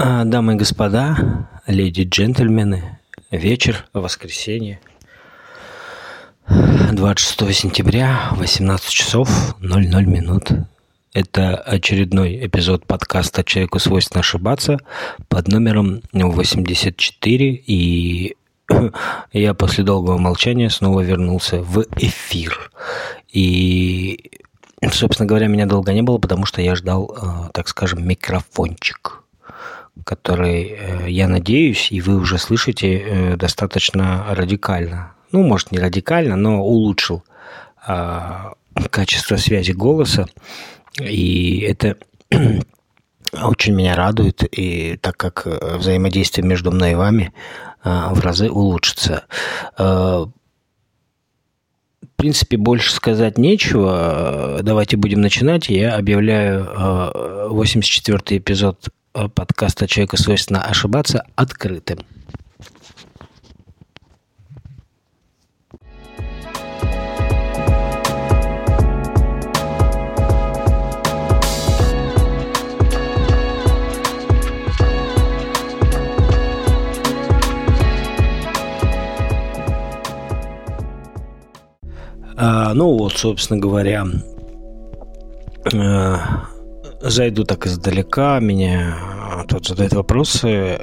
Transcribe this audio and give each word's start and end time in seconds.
А, 0.00 0.24
дамы 0.24 0.54
и 0.54 0.56
господа, 0.56 1.48
леди 1.66 2.02
джентльмены, 2.08 3.00
вечер, 3.32 3.84
воскресенье, 3.92 4.78
26 6.46 7.52
сентября, 7.52 8.28
18 8.36 8.88
часов 8.88 9.56
00 9.58 10.06
минут. 10.06 10.52
Это 11.12 11.56
очередной 11.56 12.46
эпизод 12.46 12.86
подкаста 12.86 13.42
«Человеку 13.42 13.80
свойственно 13.80 14.20
ошибаться» 14.20 14.78
под 15.26 15.48
номером 15.48 16.02
84. 16.12 17.62
И 17.66 18.36
я 19.32 19.54
после 19.54 19.82
долгого 19.82 20.16
молчания 20.16 20.70
снова 20.70 21.00
вернулся 21.00 21.60
в 21.60 21.84
эфир. 21.96 22.70
И, 23.32 24.30
собственно 24.92 25.26
говоря, 25.26 25.48
меня 25.48 25.66
долго 25.66 25.92
не 25.92 26.02
было, 26.02 26.18
потому 26.18 26.46
что 26.46 26.62
я 26.62 26.76
ждал, 26.76 27.12
э, 27.20 27.50
так 27.52 27.66
скажем, 27.66 28.06
микрофончик 28.06 29.24
который, 30.04 30.76
э, 30.78 31.10
я 31.10 31.28
надеюсь, 31.28 31.90
и 31.90 32.00
вы 32.00 32.16
уже 32.16 32.38
слышите 32.38 32.98
э, 32.98 33.36
достаточно 33.36 34.26
радикально. 34.30 35.14
Ну, 35.32 35.42
может, 35.42 35.72
не 35.72 35.78
радикально, 35.78 36.36
но 36.36 36.62
улучшил 36.62 37.22
а, 37.86 38.54
качество 38.90 39.36
связи 39.36 39.72
голоса. 39.72 40.26
И 40.98 41.60
это 41.60 41.96
очень 43.42 43.74
меня 43.74 43.94
радует, 43.94 44.42
и 44.50 44.96
так 44.96 45.18
как 45.18 45.44
взаимодействие 45.44 46.46
между 46.46 46.70
мной 46.70 46.92
и 46.92 46.94
вами 46.94 47.32
в 47.84 48.20
разы 48.20 48.50
улучшится. 48.50 49.24
В 49.76 50.32
принципе, 52.16 52.56
больше 52.56 52.92
сказать 52.92 53.36
нечего. 53.36 54.60
Давайте 54.62 54.96
будем 54.96 55.20
начинать. 55.20 55.68
Я 55.68 55.94
объявляю 55.96 56.64
84-й 57.50 58.38
эпизод 58.38 58.88
Э, 59.07 59.07
подкаста 59.26 59.88
«Человеку 59.88 60.16
свойственно 60.16 60.62
ошибаться» 60.62 61.24
открытым. 61.34 61.98
А, 82.36 82.72
ну 82.72 82.96
вот, 82.96 83.14
собственно 83.14 83.58
говоря, 83.58 84.06
э, 85.72 86.16
зайду 87.00 87.44
так 87.44 87.66
издалека, 87.66 88.40
меня 88.40 88.96
а, 89.32 89.44
тут 89.44 89.66
задают 89.66 89.92
вопросы 89.92 90.48
э, 90.48 90.78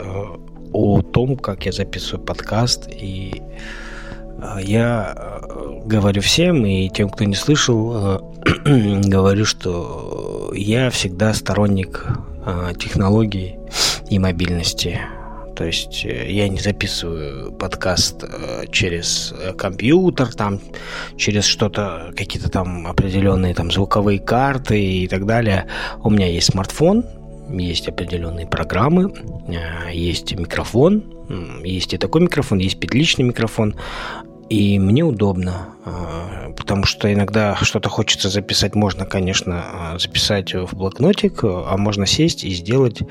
о 0.71 1.01
том, 1.01 1.37
как 1.37 1.65
я 1.65 1.71
записываю 1.71 2.23
подкаст, 2.25 2.87
и 2.89 3.41
э, 4.41 4.57
я 4.61 5.13
э, 5.15 5.81
говорю 5.85 6.21
всем, 6.21 6.65
и 6.65 6.89
тем, 6.89 7.09
кто 7.09 7.23
не 7.25 7.35
слышал, 7.35 8.33
говорю, 8.65 9.45
что 9.45 10.51
я 10.55 10.89
всегда 10.89 11.33
сторонник 11.33 12.05
технологий 12.77 13.57
и 14.11 14.19
мобильности. 14.19 15.01
То 15.55 15.63
есть 15.63 16.05
э, 16.05 16.31
я 16.31 16.49
не 16.49 16.59
записываю 16.59 17.51
подкаст 17.53 18.23
э, 18.23 18.65
через 18.71 19.33
э, 19.37 19.53
компьютер, 19.53 20.33
там, 20.33 20.59
через 21.17 21.45
что-то, 21.45 22.11
какие-то 22.15 22.49
там 22.49 22.85
определенные 22.87 23.53
там 23.53 23.71
звуковые 23.71 24.19
карты 24.19 24.83
и 24.83 25.07
так 25.07 25.25
далее. 25.25 25.67
У 26.03 26.09
меня 26.09 26.27
есть 26.27 26.51
смартфон, 26.51 27.05
есть 27.49 27.87
определенные 27.87 28.47
программы, 28.47 29.13
есть 29.91 30.33
микрофон, 30.33 31.03
есть 31.63 31.93
и 31.93 31.97
такой 31.97 32.21
микрофон, 32.21 32.57
есть 32.57 32.79
петличный 32.79 33.23
микрофон. 33.23 33.75
И 34.49 34.77
мне 34.77 35.03
удобно, 35.03 35.69
потому 36.55 36.85
что 36.85 37.11
иногда 37.11 37.55
что-то 37.61 37.89
хочется 37.89 38.29
записать, 38.29 38.75
можно, 38.75 39.05
конечно, 39.05 39.95
записать 39.99 40.53
в 40.53 40.75
блокнотик, 40.75 41.43
а 41.43 41.75
можно 41.77 42.05
сесть 42.05 42.43
и 42.43 42.51
сделать 42.51 43.01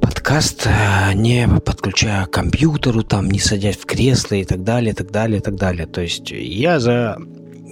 подкаст, 0.00 0.66
э, 0.66 1.12
не 1.14 1.48
подключая 1.48 2.26
к 2.26 2.30
компьютеру, 2.30 3.02
там, 3.02 3.30
не 3.30 3.38
садясь 3.38 3.76
в 3.76 3.86
кресло 3.86 4.34
и 4.34 4.44
так 4.44 4.62
далее, 4.62 4.92
и 4.92 4.94
так 4.94 5.10
далее, 5.10 5.38
и 5.38 5.42
так 5.42 5.56
далее. 5.56 5.86
То 5.86 6.00
есть 6.00 6.30
я 6.30 6.80
за 6.80 7.18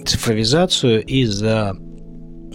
цифровизацию 0.05 1.03
и 1.03 1.25
за 1.25 1.77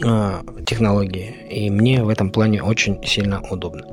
э, 0.02 0.42
технологии. 0.66 1.34
И 1.50 1.70
мне 1.70 2.04
в 2.04 2.08
этом 2.08 2.30
плане 2.30 2.62
очень 2.62 3.02
сильно 3.04 3.40
удобно. 3.50 3.84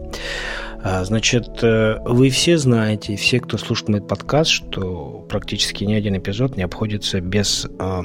А, 0.83 1.03
значит, 1.03 1.63
э, 1.63 1.97
вы 2.05 2.29
все 2.29 2.57
знаете, 2.57 3.15
все, 3.15 3.39
кто 3.39 3.57
слушает 3.57 3.89
мой 3.89 4.01
подкаст, 4.01 4.51
что 4.51 5.25
практически 5.27 5.83
ни 5.83 5.93
один 5.93 6.17
эпизод 6.17 6.57
не 6.57 6.63
обходится 6.63 7.21
без 7.21 7.65
э, 7.79 8.01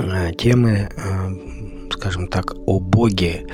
э, 0.00 0.32
темы, 0.34 0.88
э, 0.90 1.90
скажем 1.92 2.26
так, 2.26 2.54
о 2.66 2.80
Боге, 2.80 3.46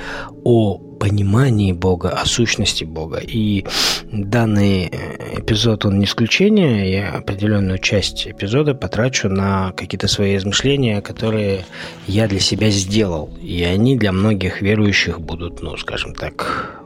о 0.43 0.86
понимании 0.97 1.71
Бога, 1.71 2.09
о 2.09 2.25
сущности 2.25 2.83
Бога. 2.83 3.19
И 3.19 3.65
данный 4.11 4.85
э, 4.85 5.39
эпизод, 5.39 5.85
он 5.85 5.99
не 5.99 6.05
исключение. 6.05 6.91
Я 6.91 7.11
определенную 7.13 7.79
часть 7.79 8.27
эпизода 8.27 8.73
потрачу 8.73 9.29
на 9.29 9.71
какие-то 9.71 10.07
свои 10.07 10.37
измышления, 10.37 11.01
которые 11.01 11.65
я 12.07 12.27
для 12.27 12.39
себя 12.39 12.69
сделал. 12.69 13.29
И 13.41 13.63
они 13.63 13.97
для 13.97 14.11
многих 14.11 14.61
верующих 14.61 15.21
будут, 15.21 15.61
ну, 15.61 15.77
скажем 15.77 16.13
так, 16.13 16.81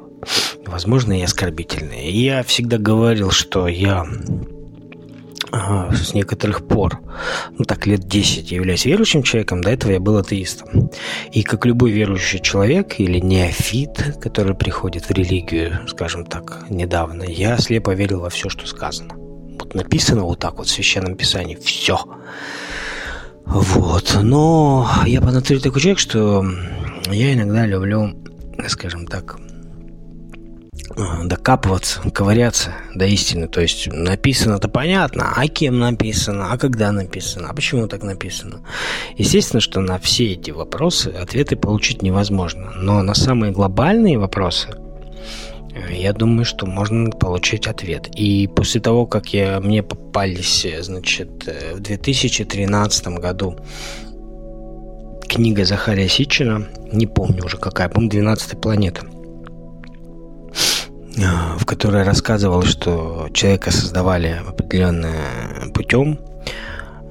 возможно, 0.65 1.19
и 1.19 1.23
оскорбительные. 1.23 2.11
И 2.11 2.23
я 2.23 2.43
всегда 2.43 2.77
говорил, 2.77 3.31
что 3.31 3.67
я 3.67 4.05
с 5.51 6.13
некоторых 6.13 6.67
пор, 6.67 6.99
ну 7.57 7.65
так 7.65 7.87
лет 7.87 8.07
10, 8.07 8.51
являюсь 8.51 8.85
верующим 8.85 9.23
человеком, 9.23 9.61
до 9.61 9.71
этого 9.71 9.91
я 9.91 9.99
был 9.99 10.17
атеистом. 10.17 10.89
И 11.31 11.43
как 11.43 11.65
любой 11.65 11.91
верующий 11.91 12.39
человек 12.39 12.99
или 12.99 13.19
неофит, 13.19 14.17
который 14.21 14.55
приходит 14.55 15.05
в 15.05 15.11
религию, 15.11 15.79
скажем 15.87 16.25
так, 16.25 16.65
недавно, 16.69 17.23
я 17.23 17.57
слепо 17.57 17.91
верил 17.91 18.21
во 18.21 18.29
все, 18.29 18.49
что 18.49 18.67
сказано. 18.67 19.15
Вот 19.15 19.73
написано 19.75 20.23
вот 20.23 20.39
так 20.39 20.57
вот 20.57 20.67
в 20.67 20.71
Священном 20.71 21.15
Писании 21.15 21.55
все. 21.55 21.99
Вот. 23.45 24.17
Но 24.21 24.89
я 25.05 25.21
по 25.21 25.31
натуре 25.31 25.59
такой 25.59 25.81
человек, 25.81 25.99
что 25.99 26.45
я 27.09 27.33
иногда 27.33 27.65
люблю, 27.65 28.15
скажем 28.67 29.05
так, 29.05 29.37
докапываться, 31.23 32.01
ковыряться 32.11 32.73
до 32.93 33.05
истины. 33.05 33.47
То 33.47 33.61
есть 33.61 33.87
написано-то 33.87 34.67
понятно, 34.67 35.33
а 35.35 35.47
кем 35.47 35.79
написано, 35.79 36.51
а 36.51 36.57
когда 36.57 36.91
написано, 36.91 37.49
а 37.49 37.53
почему 37.53 37.87
так 37.87 38.03
написано. 38.03 38.61
Естественно, 39.17 39.61
что 39.61 39.81
на 39.81 39.99
все 39.99 40.33
эти 40.33 40.51
вопросы 40.51 41.07
ответы 41.07 41.55
получить 41.55 42.01
невозможно. 42.01 42.71
Но 42.75 43.01
на 43.03 43.13
самые 43.13 43.51
глобальные 43.51 44.17
вопросы 44.17 44.69
э, 45.73 45.95
я 45.95 46.13
думаю, 46.13 46.45
что 46.45 46.65
можно 46.65 47.11
получить 47.11 47.67
ответ. 47.67 48.07
И 48.15 48.47
после 48.47 48.81
того, 48.81 49.05
как 49.05 49.33
я, 49.33 49.59
мне 49.59 49.83
попались, 49.83 50.65
значит, 50.81 51.47
э, 51.47 51.75
в 51.75 51.79
2013 51.79 53.07
году 53.07 53.57
книга 55.27 55.63
Захария 55.63 56.09
Сичина, 56.09 56.67
не 56.91 57.07
помню 57.07 57.45
уже 57.45 57.57
какая, 57.57 57.87
по-моему, 57.87 58.33
«12 58.33 58.59
планета», 58.59 59.05
в 61.15 61.65
которой 61.65 62.03
рассказывал, 62.03 62.63
что 62.63 63.27
человека 63.33 63.71
создавали 63.71 64.41
определенным 64.47 65.71
путем. 65.73 66.19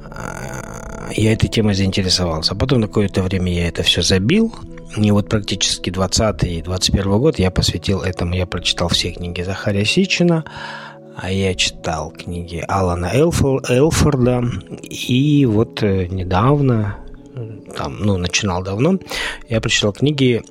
А, 0.04 1.10
я 1.14 1.32
этой 1.32 1.48
темой 1.48 1.74
заинтересовался. 1.74 2.52
А 2.52 2.56
потом 2.56 2.80
на 2.80 2.86
какое-то 2.86 3.22
время 3.22 3.52
я 3.52 3.68
это 3.68 3.82
все 3.82 4.02
забил. 4.02 4.54
И 4.96 5.10
вот 5.10 5.28
практически 5.28 5.90
20 5.90 6.44
и 6.44 6.62
21 6.62 7.18
год 7.18 7.38
я 7.38 7.50
посвятил 7.50 8.00
этому. 8.00 8.34
Я 8.34 8.46
прочитал 8.46 8.88
все 8.88 9.12
книги 9.12 9.42
Захария 9.42 9.84
Сичина, 9.84 10.44
а 11.16 11.30
я 11.30 11.54
читал 11.54 12.10
книги 12.10 12.64
Алана 12.66 13.10
Элфор, 13.12 13.62
Элфорда. 13.68 14.42
И 14.82 15.46
вот 15.46 15.82
э, 15.82 16.06
недавно, 16.06 16.96
там, 17.76 17.98
ну, 18.00 18.16
начинал 18.16 18.64
давно, 18.64 18.98
я 19.48 19.60
прочитал 19.60 19.92
книги 19.92 20.42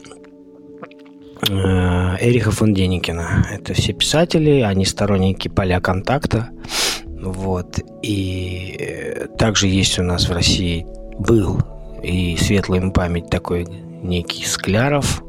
Эриха 1.48 2.52
фон 2.52 2.74
Деникина. 2.74 3.48
Это 3.52 3.74
все 3.74 3.94
писатели, 3.94 4.62
они 4.62 4.86
сторонники 4.86 5.48
поля 5.48 5.80
контакта. 5.80 6.50
Вот. 7.06 7.80
И 8.02 8.76
э, 8.80 9.28
также 9.38 9.68
есть 9.68 10.00
у 10.00 10.04
нас 10.04 10.30
в 10.30 10.34
России 10.34 10.86
был 11.18 11.62
и 12.04 12.38
светлая 12.38 12.80
им 12.80 12.92
память 12.92 13.30
такой 13.30 13.66
некий 14.02 14.46
Скляров, 14.46 15.22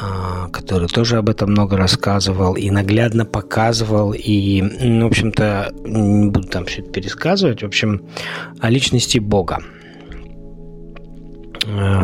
а, 0.00 0.48
который 0.48 0.88
тоже 0.88 1.16
об 1.16 1.28
этом 1.28 1.50
много 1.50 1.76
рассказывал 1.76 2.54
и 2.54 2.70
наглядно 2.70 3.24
показывал. 3.24 4.12
И, 4.12 4.60
в 4.60 5.06
общем-то, 5.06 5.72
не 5.84 6.30
буду 6.30 6.48
там 6.48 6.66
все 6.66 6.82
это 6.82 6.90
пересказывать. 6.90 7.62
В 7.62 7.66
общем, 7.66 8.02
о 8.60 8.68
личности 8.68 9.18
Бога. 9.18 9.58
Э, 11.66 12.02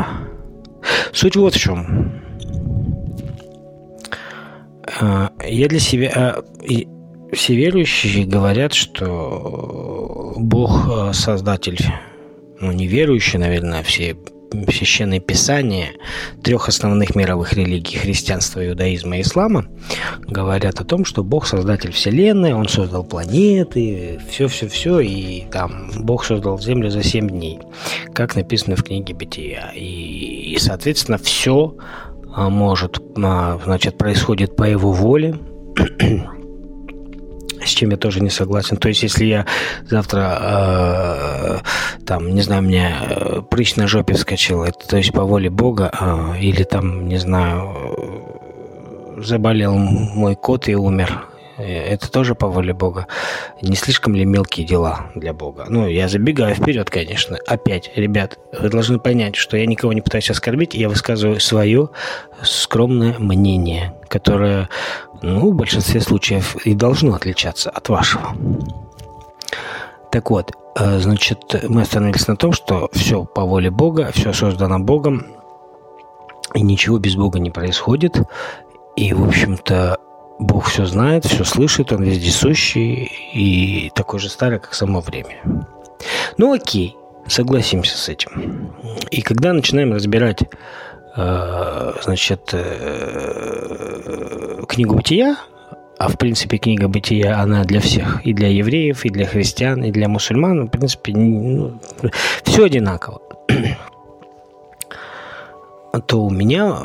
суть 1.12 1.37
вот 1.37 1.54
в 1.54 1.58
чем. 1.58 2.27
А, 5.00 5.32
я 5.46 5.69
для 5.69 5.81
себя... 5.81 6.43
Все 7.31 7.55
верующие 7.55 8.25
говорят, 8.25 8.73
что 8.73 10.32
Бог 10.38 11.12
создатель, 11.12 11.79
ну, 12.58 12.73
не 12.73 12.87
верующие, 12.87 13.38
наверное, 13.38 13.82
все 13.82 14.17
священные 14.70 15.20
писания 15.20 15.90
трех 16.43 16.69
основных 16.69 17.14
мировых 17.14 17.52
религий 17.52 17.96
христианства, 17.96 18.67
иудаизма 18.67 19.19
и 19.19 19.23
ислама 19.23 19.67
говорят 20.26 20.81
о 20.81 20.85
том, 20.85 21.05
что 21.05 21.23
Бог 21.23 21.46
создатель 21.46 21.93
Вселенной, 21.93 22.55
Он 22.55 22.69
создал 22.69 23.05
планеты, 23.05 24.20
все-все-все, 24.31 25.00
и 25.00 25.44
там 25.50 25.90
Бог 25.96 26.25
создал 26.25 26.58
Землю 26.58 26.90
за 26.90 27.02
семь 27.02 27.29
дней, 27.29 27.58
как 28.14 28.37
написано 28.37 28.76
в 28.76 28.85
книге 28.85 29.14
Бытия. 29.14 29.73
И, 29.75 30.55
и 30.55 30.58
соответственно, 30.58 31.19
все 31.19 31.76
а, 31.79 32.07
может, 32.49 33.00
а, 33.17 33.58
значит, 33.64 33.99
происходит 33.99 34.56
по 34.56 34.64
Его 34.64 34.93
воле, 34.93 35.38
с 37.64 37.69
чем 37.69 37.90
я 37.90 37.96
тоже 37.96 38.20
не 38.20 38.31
согласен. 38.31 38.76
То 38.76 38.88
есть, 38.88 39.02
если 39.02 39.25
я 39.25 39.46
завтра, 39.88 40.38
э, 40.40 41.58
там, 42.06 42.35
не 42.35 42.43
знаю, 42.43 42.62
мне 42.62 42.94
э, 43.00 43.43
прыщ 43.43 43.76
на 43.76 43.87
жопе 43.87 44.14
вскочил, 44.14 44.62
это, 44.62 44.87
то 44.87 44.96
есть, 44.96 45.12
по 45.12 45.25
воле 45.25 45.50
Бога, 45.50 45.90
э, 45.93 46.38
или 46.40 46.62
там, 46.62 47.08
не 47.08 47.19
знаю, 47.19 47.75
заболел 49.19 49.75
мой 49.76 50.37
кот 50.37 50.69
и 50.69 50.76
умер, 50.76 51.27
это 51.58 52.10
тоже 52.10 52.34
по 52.34 52.46
воле 52.46 52.72
Бога. 52.72 53.06
Не 53.62 53.76
слишком 53.76 54.14
ли 54.14 54.25
мелкие 54.25 54.66
дела 54.66 55.10
для 55.14 55.32
Бога? 55.32 55.66
Ну, 55.69 55.88
я 55.88 56.08
забегаю 56.08 56.55
вперед, 56.55 56.88
конечно. 56.90 57.38
Опять, 57.46 57.90
ребят, 57.96 58.38
вы 58.58 58.69
должны 58.69 58.99
понять, 58.99 59.37
что 59.37 59.56
я 59.56 59.66
никого 59.66 59.93
не 59.93 60.00
пытаюсь 60.00 60.31
оскорбить, 60.31 60.75
я 60.75 60.88
высказываю 60.88 61.40
свое 61.40 61.90
скромное 62.43 63.19
мнение, 63.19 63.94
которое, 64.08 64.69
ну, 65.22 65.50
в 65.50 65.55
большинстве 65.55 66.00
случаев 66.00 66.56
и 66.64 66.75
должно 66.75 67.14
отличаться 67.14 67.70
от 67.70 67.88
вашего. 67.88 68.37
Так 70.11 70.31
вот, 70.31 70.52
э, 70.76 70.99
значит, 71.00 71.64
мы 71.69 71.82
остановились 71.82 72.28
на 72.28 72.37
том, 72.37 72.52
что 72.52 72.88
все 72.93 73.25
по 73.25 73.43
воле 73.43 73.70
Бога, 73.70 74.11
все 74.14 74.32
создано 74.32 74.78
Богом, 74.78 75.26
и 76.54 76.62
ничего 76.62 76.99
без 76.99 77.14
Бога 77.14 77.38
не 77.38 77.50
происходит. 77.50 78.16
И, 78.96 79.12
в 79.12 79.26
общем-то, 79.26 79.99
Бог 80.38 80.67
все 80.67 80.87
знает, 80.87 81.25
все 81.25 81.44
слышит, 81.44 81.93
Он 81.93 82.02
вездесущий 82.02 83.11
и 83.32 83.90
такой 83.94 84.20
же 84.20 84.29
старый, 84.29 84.61
как 84.61 84.75
само 84.75 85.00
время. 85.00 85.67
Ну 86.37 86.52
окей, 86.52 86.96
согласимся 87.26 87.96
с 87.96 88.08
этим. 88.08 88.73
И 89.11 89.23
когда 89.23 89.52
начинаем 89.52 89.93
разбирать 89.93 90.43
э, 91.17 91.93
значит, 92.02 92.50
э, 92.52 94.62
книгу 94.69 94.94
бытия, 94.94 95.37
а 95.99 96.08
в 96.08 96.17
принципе 96.17 96.58
книга 96.58 96.87
бытия, 96.87 97.40
она 97.40 97.64
для 97.64 97.81
всех, 97.81 98.25
и 98.25 98.32
для 98.32 98.49
евреев, 98.49 99.05
и 99.05 99.11
для 99.11 99.26
христиан, 99.26 99.82
и 99.82 99.90
для 99.90 100.08
мусульман, 100.08 100.69
в 100.69 100.70
принципе, 100.70 101.12
ну, 101.12 101.81
все 102.44 102.64
одинаково, 102.64 103.20
то 106.06 106.23
у 106.23 106.31
меня 106.31 106.85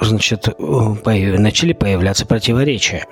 значит, 0.00 0.48
начали 0.58 1.72
появляться 1.72 2.26
противоречия. 2.26 3.06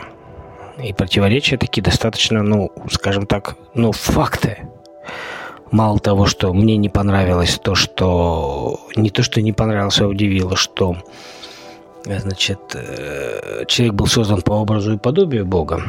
И 0.82 0.92
противоречия 0.92 1.56
такие 1.56 1.82
достаточно, 1.82 2.42
ну, 2.42 2.72
скажем 2.90 3.26
так, 3.26 3.56
ну, 3.74 3.92
факты. 3.92 4.68
Мало 5.70 5.98
того, 5.98 6.26
что 6.26 6.52
мне 6.52 6.76
не 6.76 6.88
понравилось 6.88 7.58
то, 7.62 7.74
что... 7.74 8.80
Не 8.96 9.10
то, 9.10 9.22
что 9.22 9.40
не 9.40 9.52
понравилось, 9.52 10.00
а 10.00 10.06
удивило, 10.06 10.56
что 10.56 10.96
значит, 12.04 12.60
э, 12.74 13.64
человек 13.66 13.94
был 13.94 14.06
создан 14.06 14.42
по 14.42 14.52
образу 14.52 14.94
и 14.94 14.98
подобию 14.98 15.46
Бога, 15.46 15.82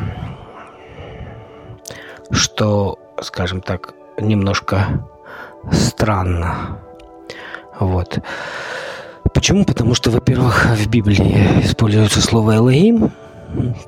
что, 2.31 2.97
скажем 3.21 3.62
так, 3.62 3.94
немножко 4.18 5.07
странно. 5.71 6.80
Вот. 7.80 8.19
Почему? 9.36 9.66
Потому 9.66 9.94
что, 9.96 10.12
во-первых, 10.12 10.66
в 10.66 10.90
Библии 10.90 11.62
используется 11.62 12.22
слово 12.22 12.56
«элогим», 12.56 13.12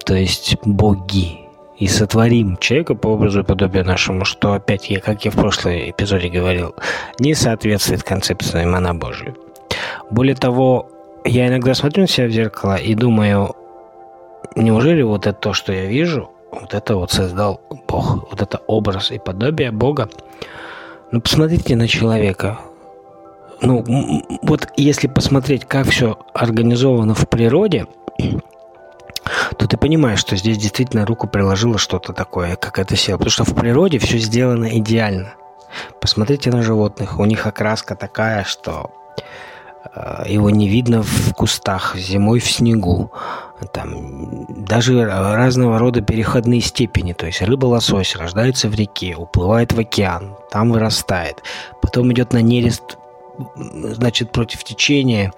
то 0.05 0.13
есть 0.13 0.57
«боги», 0.65 1.39
и 1.77 1.87
сотворим 1.87 2.57
человека 2.57 2.95
по 2.95 3.07
образу 3.07 3.39
и 3.39 3.43
подобию 3.43 3.85
нашему, 3.85 4.25
что, 4.25 4.53
опять, 4.53 4.89
я, 4.89 4.99
как 4.99 5.23
я 5.23 5.31
в 5.31 5.35
прошлом 5.35 5.71
эпизоде 5.73 6.27
говорил, 6.27 6.75
не 7.19 7.33
соответствует 7.33 8.03
концепции 8.03 8.63
имена 8.63 8.93
Божию. 8.93 9.37
Более 10.09 10.35
того, 10.35 10.89
я 11.23 11.47
иногда 11.47 11.73
смотрю 11.75 12.01
на 12.01 12.07
себя 12.07 12.27
в 12.27 12.31
зеркало 12.31 12.75
и 12.75 12.93
думаю, 12.93 13.55
неужели 14.55 15.01
вот 15.01 15.27
это 15.27 15.39
то, 15.39 15.53
что 15.53 15.71
я 15.71 15.85
вижу, 15.85 16.29
вот 16.51 16.73
это 16.73 16.97
вот 16.97 17.11
создал 17.11 17.61
Бог, 17.87 18.29
вот 18.29 18.41
это 18.41 18.59
образ 18.67 19.11
и 19.11 19.19
подобие 19.19 19.71
Бога? 19.71 20.09
Ну, 21.11 21.21
посмотрите 21.21 21.77
на 21.77 21.87
человека 21.87 22.59
ну, 23.61 23.83
вот 24.43 24.67
если 24.77 25.07
посмотреть, 25.07 25.65
как 25.65 25.87
все 25.87 26.19
организовано 26.33 27.13
в 27.13 27.27
природе, 27.27 27.87
то 29.57 29.67
ты 29.67 29.77
понимаешь, 29.77 30.19
что 30.19 30.35
здесь 30.35 30.57
действительно 30.57 31.05
руку 31.05 31.27
приложило 31.27 31.77
что-то 31.77 32.13
такое, 32.13 32.55
как 32.55 32.79
это 32.79 32.95
сила. 32.95 33.17
Потому 33.17 33.31
что 33.31 33.43
в 33.43 33.55
природе 33.55 33.99
все 33.99 34.17
сделано 34.17 34.77
идеально. 34.77 35.33
Посмотрите 35.99 36.51
на 36.51 36.61
животных. 36.61 37.19
У 37.19 37.25
них 37.25 37.45
окраска 37.45 37.95
такая, 37.95 38.43
что 38.43 38.91
э, 39.93 40.23
его 40.27 40.49
не 40.49 40.69
видно 40.69 41.03
в 41.03 41.33
кустах, 41.33 41.95
зимой 41.95 42.39
в 42.39 42.49
снегу. 42.49 43.11
Там 43.73 44.45
даже 44.65 45.05
разного 45.05 45.77
рода 45.79 46.01
переходные 46.01 46.61
степени. 46.61 47.13
То 47.13 47.25
есть 47.25 47.41
рыба-лосось 47.41 48.15
рождается 48.15 48.69
в 48.69 48.75
реке, 48.75 49.15
уплывает 49.15 49.73
в 49.73 49.79
океан, 49.79 50.35
там 50.51 50.71
вырастает. 50.71 51.43
Потом 51.81 52.11
идет 52.13 52.33
на 52.33 52.41
нерест 52.41 52.97
значит, 53.55 54.31
против 54.31 54.63
течения 54.63 55.33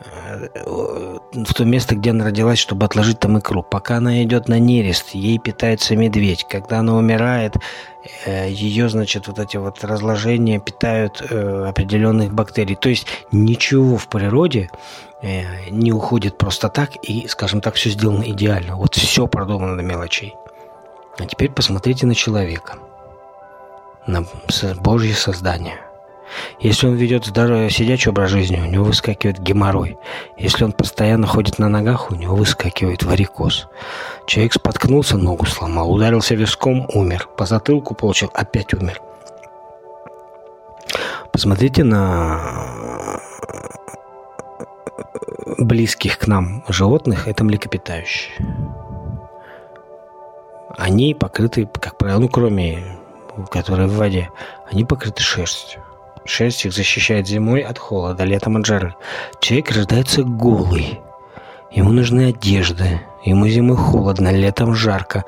э, 0.00 1.18
в 1.32 1.54
то 1.54 1.64
место, 1.64 1.94
где 1.94 2.10
она 2.10 2.26
родилась, 2.26 2.58
чтобы 2.58 2.86
отложить 2.86 3.20
там 3.20 3.38
икру. 3.38 3.62
Пока 3.62 3.96
она 3.96 4.22
идет 4.22 4.48
на 4.48 4.58
нерест, 4.58 5.10
ей 5.10 5.38
питается 5.38 5.96
медведь. 5.96 6.46
Когда 6.48 6.78
она 6.78 6.94
умирает, 6.96 7.56
э, 8.24 8.50
ее, 8.50 8.88
значит, 8.88 9.28
вот 9.28 9.38
эти 9.38 9.56
вот 9.56 9.82
разложения 9.84 10.58
питают 10.58 11.22
э, 11.28 11.66
определенных 11.68 12.32
бактерий. 12.32 12.76
То 12.76 12.88
есть 12.88 13.06
ничего 13.32 13.96
в 13.96 14.08
природе 14.08 14.70
не 15.70 15.92
уходит 15.92 16.36
просто 16.36 16.68
так, 16.68 16.90
и, 17.02 17.26
скажем 17.26 17.62
так, 17.62 17.74
все 17.74 17.88
сделано 17.88 18.22
идеально. 18.24 18.76
Вот 18.76 18.94
все 18.96 19.26
продумано 19.26 19.74
до 19.74 19.82
мелочей. 19.82 20.34
А 21.18 21.24
теперь 21.24 21.50
посмотрите 21.50 22.06
на 22.06 22.14
человека, 22.14 22.76
на 24.06 24.26
Божье 24.76 25.14
создание. 25.14 25.85
Если 26.60 26.86
он 26.86 26.94
ведет 26.94 27.26
здоровый 27.26 27.70
сидячий 27.70 28.10
образ 28.10 28.30
жизни, 28.30 28.60
у 28.60 28.66
него 28.66 28.84
выскакивает 28.84 29.38
геморрой. 29.38 29.98
Если 30.36 30.64
он 30.64 30.72
постоянно 30.72 31.26
ходит 31.26 31.58
на 31.58 31.68
ногах, 31.68 32.10
у 32.10 32.14
него 32.14 32.34
выскакивает 32.34 33.02
варикоз. 33.02 33.68
Человек 34.26 34.54
споткнулся, 34.54 35.16
ногу 35.16 35.46
сломал, 35.46 35.92
ударился 35.92 36.34
виском, 36.34 36.86
умер. 36.92 37.28
По 37.36 37.46
затылку 37.46 37.94
получил, 37.94 38.30
опять 38.34 38.74
умер. 38.74 39.00
Посмотрите 41.32 41.84
на 41.84 43.20
близких 45.58 46.18
к 46.18 46.26
нам 46.26 46.64
животных, 46.68 47.28
это 47.28 47.44
млекопитающие. 47.44 48.32
Они 50.76 51.14
покрыты, 51.14 51.68
как 51.80 51.96
правило, 51.96 52.20
ну, 52.20 52.28
кроме 52.28 52.82
которые 53.50 53.88
в 53.88 53.96
воде, 53.96 54.30
они 54.70 54.84
покрыты 54.84 55.22
шерстью. 55.22 55.82
Шерсть 56.26 56.64
их 56.66 56.72
защищает 56.72 57.26
зимой 57.26 57.60
от 57.60 57.78
холода, 57.78 58.24
летом 58.24 58.56
от 58.56 58.66
жары. 58.66 58.94
Человек 59.40 59.70
рождается 59.72 60.22
голый. 60.22 61.00
Ему 61.70 61.92
нужны 61.92 62.28
одежды. 62.28 63.00
Ему 63.24 63.48
зимой 63.48 63.76
холодно, 63.76 64.30
летом 64.30 64.74
жарко. 64.74 65.24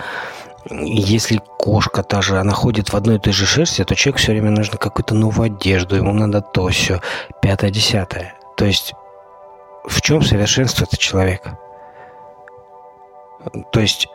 Если 0.70 1.40
кошка 1.58 2.02
та 2.02 2.20
же, 2.20 2.38
она 2.38 2.52
ходит 2.52 2.92
в 2.92 2.96
одной 2.96 3.16
и 3.16 3.18
той 3.18 3.32
же 3.32 3.46
шерсти, 3.46 3.84
то 3.84 3.94
человеку 3.94 4.18
все 4.18 4.32
время 4.32 4.50
нужно 4.50 4.76
какую-то 4.76 5.14
новую 5.14 5.46
одежду, 5.46 5.96
ему 5.96 6.12
надо 6.12 6.40
то, 6.40 6.68
все, 6.68 7.00
пятое, 7.40 7.70
десятое. 7.70 8.34
То 8.56 8.66
есть 8.66 8.92
в 9.84 10.02
чем 10.02 10.22
совершенство 10.22 10.84
это 10.84 10.96
человека? 10.96 11.58
То 13.72 13.80
есть 13.80 14.08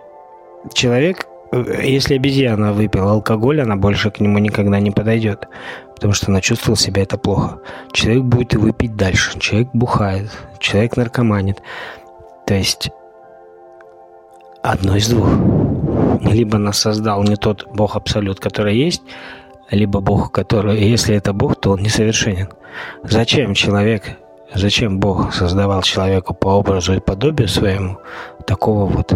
человек 0.74 1.28
если 1.54 2.16
обезьяна 2.16 2.74
выпила 2.74 3.12
алкоголь, 3.12 3.62
она 3.62 3.76
больше 3.76 4.10
к 4.12 4.20
нему 4.20 4.40
никогда 4.40 4.80
не 4.80 4.92
подойдет, 4.92 5.48
потому 5.94 6.14
что 6.14 6.32
она 6.32 6.42
чувствовала 6.42 6.78
себя 6.78 7.04
это 7.04 7.18
плохо. 7.18 7.60
Человек 7.92 8.24
будет 8.24 8.54
и 8.54 8.58
выпить 8.58 8.96
дальше. 8.96 9.38
Человек 9.40 9.70
бухает, 9.74 10.32
человек 10.60 10.98
наркоманит. 10.98 11.62
То 12.48 12.56
есть 12.56 12.90
одно 14.64 14.96
из 14.96 15.10
двух. 15.10 15.30
Либо 16.22 16.58
нас 16.58 16.80
создал 16.80 17.24
не 17.24 17.36
тот 17.36 17.68
Бог 17.74 17.96
Абсолют, 17.96 18.40
который 18.40 18.78
есть, 18.78 19.04
либо 19.70 20.00
Бог, 20.00 20.32
который, 20.32 20.82
если 20.82 21.16
это 21.16 21.34
Бог, 21.34 21.60
то 21.60 21.72
он 21.72 21.82
несовершенен. 21.82 22.50
Зачем 23.04 23.54
человек 23.54 24.18
Зачем 24.56 25.00
Бог 25.00 25.34
создавал 25.34 25.82
человека 25.82 26.34
по 26.34 26.50
образу 26.50 26.94
и 26.94 27.00
подобию 27.00 27.48
своему, 27.48 27.98
такого 28.46 28.86
вот, 28.86 29.14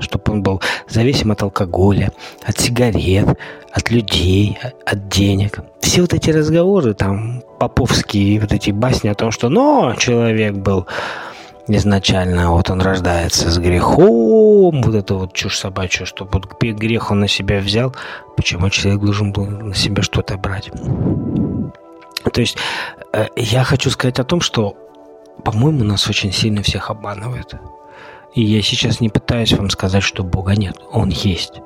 чтобы 0.00 0.32
он 0.32 0.42
был 0.42 0.62
зависим 0.88 1.32
от 1.32 1.42
алкоголя, 1.42 2.12
от 2.44 2.58
сигарет, 2.58 3.38
от 3.72 3.90
людей, 3.90 4.58
от 4.84 5.08
денег. 5.08 5.60
Все 5.80 6.02
вот 6.02 6.14
эти 6.14 6.30
разговоры, 6.30 6.94
там, 6.94 7.42
поповские 7.58 8.40
вот 8.40 8.52
эти 8.52 8.70
басни 8.70 9.08
о 9.08 9.14
том, 9.14 9.30
что, 9.30 9.48
но 9.48 9.94
человек 9.96 10.54
был 10.54 10.86
изначально, 11.68 12.50
вот 12.50 12.70
он 12.70 12.80
рождается 12.80 13.50
с 13.50 13.58
грехом, 13.58 14.82
вот 14.82 14.94
это 14.94 15.14
вот 15.14 15.32
чушь 15.32 15.58
собачья, 15.58 16.04
что 16.04 16.28
вот 16.30 16.46
грех 16.60 17.10
он 17.10 17.20
на 17.20 17.28
себя 17.28 17.60
взял, 17.60 17.94
почему 18.36 18.70
человек 18.70 19.02
должен 19.02 19.32
был 19.32 19.46
на 19.46 19.74
себя 19.74 20.02
что-то 20.02 20.36
брать? 20.36 20.70
То 22.32 22.40
есть 22.40 22.56
э, 23.12 23.26
я 23.36 23.64
хочу 23.64 23.90
сказать 23.90 24.18
о 24.18 24.24
том, 24.24 24.40
что, 24.40 24.76
по-моему, 25.44 25.84
нас 25.84 26.08
очень 26.08 26.32
сильно 26.32 26.62
всех 26.62 26.90
обманывают. 26.90 27.54
И 28.32 28.42
я 28.42 28.62
сейчас 28.62 29.00
не 29.00 29.08
пытаюсь 29.08 29.52
вам 29.52 29.70
сказать, 29.70 30.02
что 30.02 30.22
Бога 30.22 30.52
нет. 30.52 30.76
Он 30.92 31.08
есть. 31.08 31.60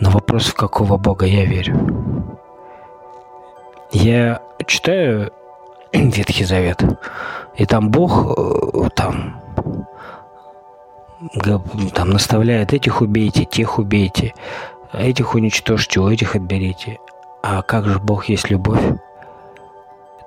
Но 0.00 0.10
вопрос, 0.10 0.46
в 0.46 0.54
какого 0.54 0.96
Бога 0.96 1.26
я 1.26 1.44
верю. 1.44 2.26
Я 3.92 4.42
читаю 4.66 5.32
Ветхий 5.92 6.44
Завет, 6.44 6.82
и 7.56 7.66
там 7.66 7.90
Бог 7.90 8.38
э, 8.38 8.88
там, 8.96 9.40
там 11.94 12.10
наставляет 12.10 12.72
этих 12.72 13.02
убейте, 13.02 13.44
тех 13.44 13.78
убейте, 13.78 14.34
этих 14.92 15.34
уничтожьте, 15.34 16.00
у 16.00 16.08
этих 16.08 16.36
отберите. 16.36 16.98
А 17.42 17.62
как 17.62 17.86
же 17.86 17.98
Бог 17.98 18.26
есть 18.26 18.50
любовь? 18.50 18.80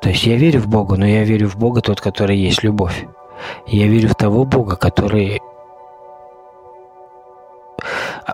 То 0.01 0.09
есть 0.09 0.25
я 0.25 0.37
верю 0.37 0.59
в 0.61 0.67
Бога, 0.67 0.97
но 0.97 1.07
я 1.07 1.23
верю 1.23 1.49
в 1.49 1.55
Бога 1.55 1.81
тот, 1.81 2.01
который 2.01 2.37
есть 2.37 2.61
любовь. 2.61 3.07
Я 3.67 3.87
верю 3.87 4.09
в 4.09 4.15
того 4.15 4.45
Бога, 4.45 4.75
который 4.75 5.41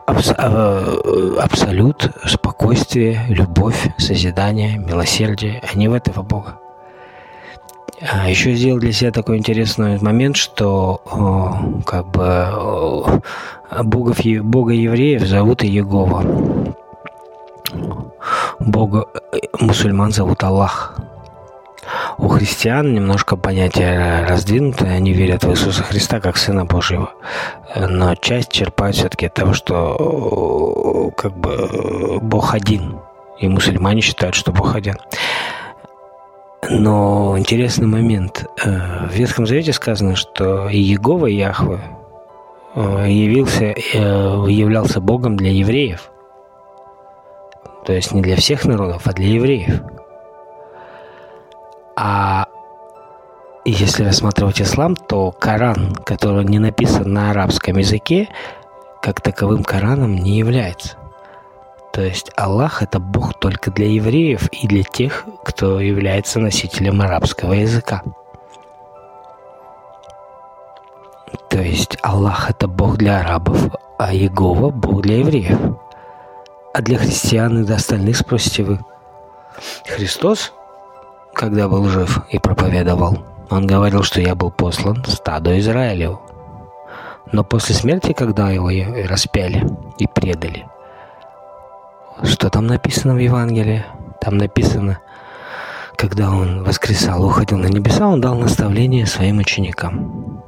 абс- 0.06 0.36
э, 0.38 1.38
абсолют, 1.40 2.12
спокойствие, 2.26 3.26
любовь, 3.30 3.90
созидание, 3.98 4.78
милосердие, 4.78 5.62
не 5.76 5.88
в 5.88 5.94
этого 5.94 6.22
Бога. 6.22 6.60
А 8.02 8.30
еще 8.30 8.54
сделал 8.54 8.80
для 8.80 8.92
себя 8.94 9.12
такой 9.12 9.38
интересный 9.38 10.00
момент, 10.02 10.36
что 10.36 11.02
о, 11.06 11.82
как 11.86 12.08
бы 12.08 12.48
о, 12.52 13.22
богов, 13.84 14.18
бога 14.42 14.74
евреев 14.74 15.28
зовут 15.28 15.64
Иегова. 15.64 16.24
Бога 18.60 19.06
э, 19.32 19.38
мусульман 19.60 20.12
зовут 20.12 20.44
Аллах. 20.44 20.96
У 22.18 22.28
христиан 22.28 22.94
немножко 22.94 23.36
понятие 23.36 24.26
раздвинуто, 24.26 24.86
они 24.86 25.14
верят 25.14 25.44
в 25.44 25.52
Иисуса 25.52 25.84
Христа 25.84 26.20
как 26.20 26.38
Сына 26.38 26.66
Божьего. 26.66 27.14
Но 27.76 28.16
часть 28.16 28.52
черпают 28.52 28.96
все-таки 28.96 29.26
от 29.26 29.34
того, 29.34 29.54
что 29.54 31.12
как 31.18 31.36
бы 31.38 32.20
Бог 32.22 32.54
один. 32.54 33.00
И 33.40 33.48
мусульмане 33.48 34.02
считают, 34.02 34.36
что 34.36 34.52
Бог 34.52 34.76
один. 34.76 34.98
Но 36.70 37.38
интересный 37.38 37.88
момент. 37.88 38.46
Э, 38.64 39.08
в 39.08 39.14
Ветхом 39.14 39.48
Завете 39.48 39.74
сказано, 39.74 40.16
что 40.16 40.70
Иегова 40.70 41.26
Яхве 41.26 41.80
э, 42.76 43.06
явился, 43.10 43.74
э, 43.74 44.46
являлся 44.48 45.02
Богом 45.02 45.38
для 45.38 45.52
евреев. 45.52 46.12
То 47.86 47.94
есть 47.94 48.14
не 48.14 48.22
для 48.22 48.36
всех 48.36 48.66
народов, 48.66 49.02
а 49.06 49.14
для 49.14 49.28
евреев. 49.28 49.82
А 52.04 52.48
если 53.64 54.04
рассматривать 54.04 54.60
ислам, 54.60 54.96
то 54.96 55.32
Коран, 55.32 55.94
который 55.94 56.44
не 56.46 56.58
написан 56.58 57.14
на 57.14 57.30
арабском 57.30 57.78
языке, 57.78 58.28
как 59.04 59.22
таковым 59.22 59.64
Кораном 59.64 60.16
не 60.16 60.40
является. 60.40 60.98
То 61.94 62.02
есть 62.02 62.32
Аллах– 62.36 62.82
это 62.82 63.00
Бог 63.00 63.38
только 63.38 63.70
для 63.70 63.86
евреев 63.86 64.48
и 64.48 64.68
для 64.68 64.82
тех, 64.82 65.26
кто 65.44 65.80
является 65.80 66.40
носителем 66.40 67.04
арабского 67.04 67.54
языка. 67.54 68.02
То 71.52 71.62
есть 71.62 72.00
Аллах– 72.02 72.50
это 72.50 72.68
Бог 72.68 72.98
для 72.98 73.20
арабов, 73.20 73.76
а 74.00 74.12
Иегова– 74.12 74.70
Бог 74.72 75.04
для 75.04 75.20
евреев. 75.20 75.60
А 76.74 76.82
для 76.82 76.98
христиан 76.98 77.62
и 77.62 77.68
до 77.68 77.76
остальных 77.76 78.18
спросите 78.18 78.64
вы. 78.64 78.80
Христос 79.86 80.52
когда 81.42 81.68
был 81.68 81.86
жив 81.86 82.22
и 82.30 82.38
проповедовал, 82.38 83.18
он 83.50 83.66
говорил, 83.66 84.04
что 84.04 84.22
я 84.22 84.36
был 84.36 84.52
послан 84.52 85.04
стаду 85.08 85.58
Израилеву. 85.58 86.22
Но 87.32 87.44
после 87.44 87.74
смерти, 87.74 88.14
когда 88.14 88.52
его 88.52 88.70
распяли 89.10 89.68
и 89.98 90.06
предали, 90.06 90.68
что 92.22 92.52
там 92.52 92.68
написано 92.68 93.16
в 93.16 93.18
Евангелии? 93.18 93.84
Там 94.22 94.38
написано, 94.38 95.00
когда 95.96 96.30
он 96.30 96.64
воскресал, 96.64 97.26
уходил 97.26 97.58
на 97.58 97.66
небеса, 97.66 98.08
он 98.08 98.22
дал 98.22 98.36
наставление 98.36 99.08
своим 99.08 99.40
ученикам. 99.40 100.44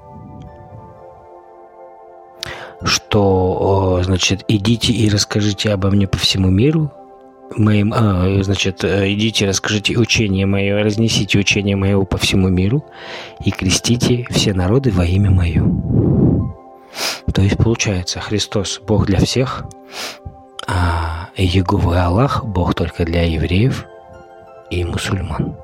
Что, 2.83 4.01
значит, 4.03 4.43
идите 4.47 4.93
и 4.93 5.09
расскажите 5.09 5.71
обо 5.71 5.89
мне 5.89 6.07
по 6.07 6.19
всему 6.19 6.51
миру, 6.51 6.91
моим, 7.57 7.93
а, 7.93 8.41
значит, 8.43 8.83
э, 8.83 9.11
идите, 9.13 9.47
расскажите 9.47 9.97
учение 9.97 10.45
мое, 10.45 10.83
разнесите 10.83 11.39
учение 11.39 11.75
мое 11.75 12.03
по 12.03 12.17
всему 12.17 12.49
миру 12.49 12.85
и 13.43 13.51
крестите 13.51 14.25
все 14.29 14.53
народы 14.53 14.91
во 14.91 15.05
имя 15.05 15.31
мое. 15.31 15.63
То 17.33 17.41
есть 17.41 17.57
получается, 17.57 18.19
Христос 18.19 18.79
Бог 18.85 19.05
для 19.05 19.19
всех, 19.19 19.65
а 20.67 21.29
Егова 21.35 21.95
и 21.95 21.97
Аллах 21.97 22.45
Бог 22.45 22.75
только 22.75 23.05
для 23.05 23.23
евреев 23.23 23.85
и 24.69 24.83
мусульман. 24.83 25.55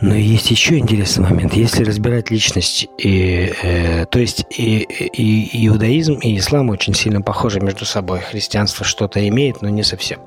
Но 0.00 0.14
есть 0.14 0.50
еще 0.50 0.78
интересный 0.78 1.28
момент. 1.28 1.52
Если 1.52 1.84
разбирать 1.84 2.30
личность, 2.30 2.88
и, 2.96 3.52
э, 3.62 4.06
то 4.06 4.18
есть 4.18 4.46
и, 4.50 4.78
и 4.82 5.66
иудаизм, 5.66 6.14
и 6.14 6.38
ислам 6.38 6.70
очень 6.70 6.94
сильно 6.94 7.20
похожи 7.20 7.60
между 7.60 7.84
собой. 7.84 8.20
Христианство 8.20 8.86
что-то 8.86 9.26
имеет, 9.28 9.60
но 9.60 9.68
не 9.68 9.82
совсем. 9.82 10.20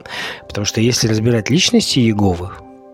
Потому 0.47 0.65
что 0.65 0.79
если 0.79 1.07
разбирать 1.07 1.49
личности 1.49 1.99
Иеговы, 1.99 2.51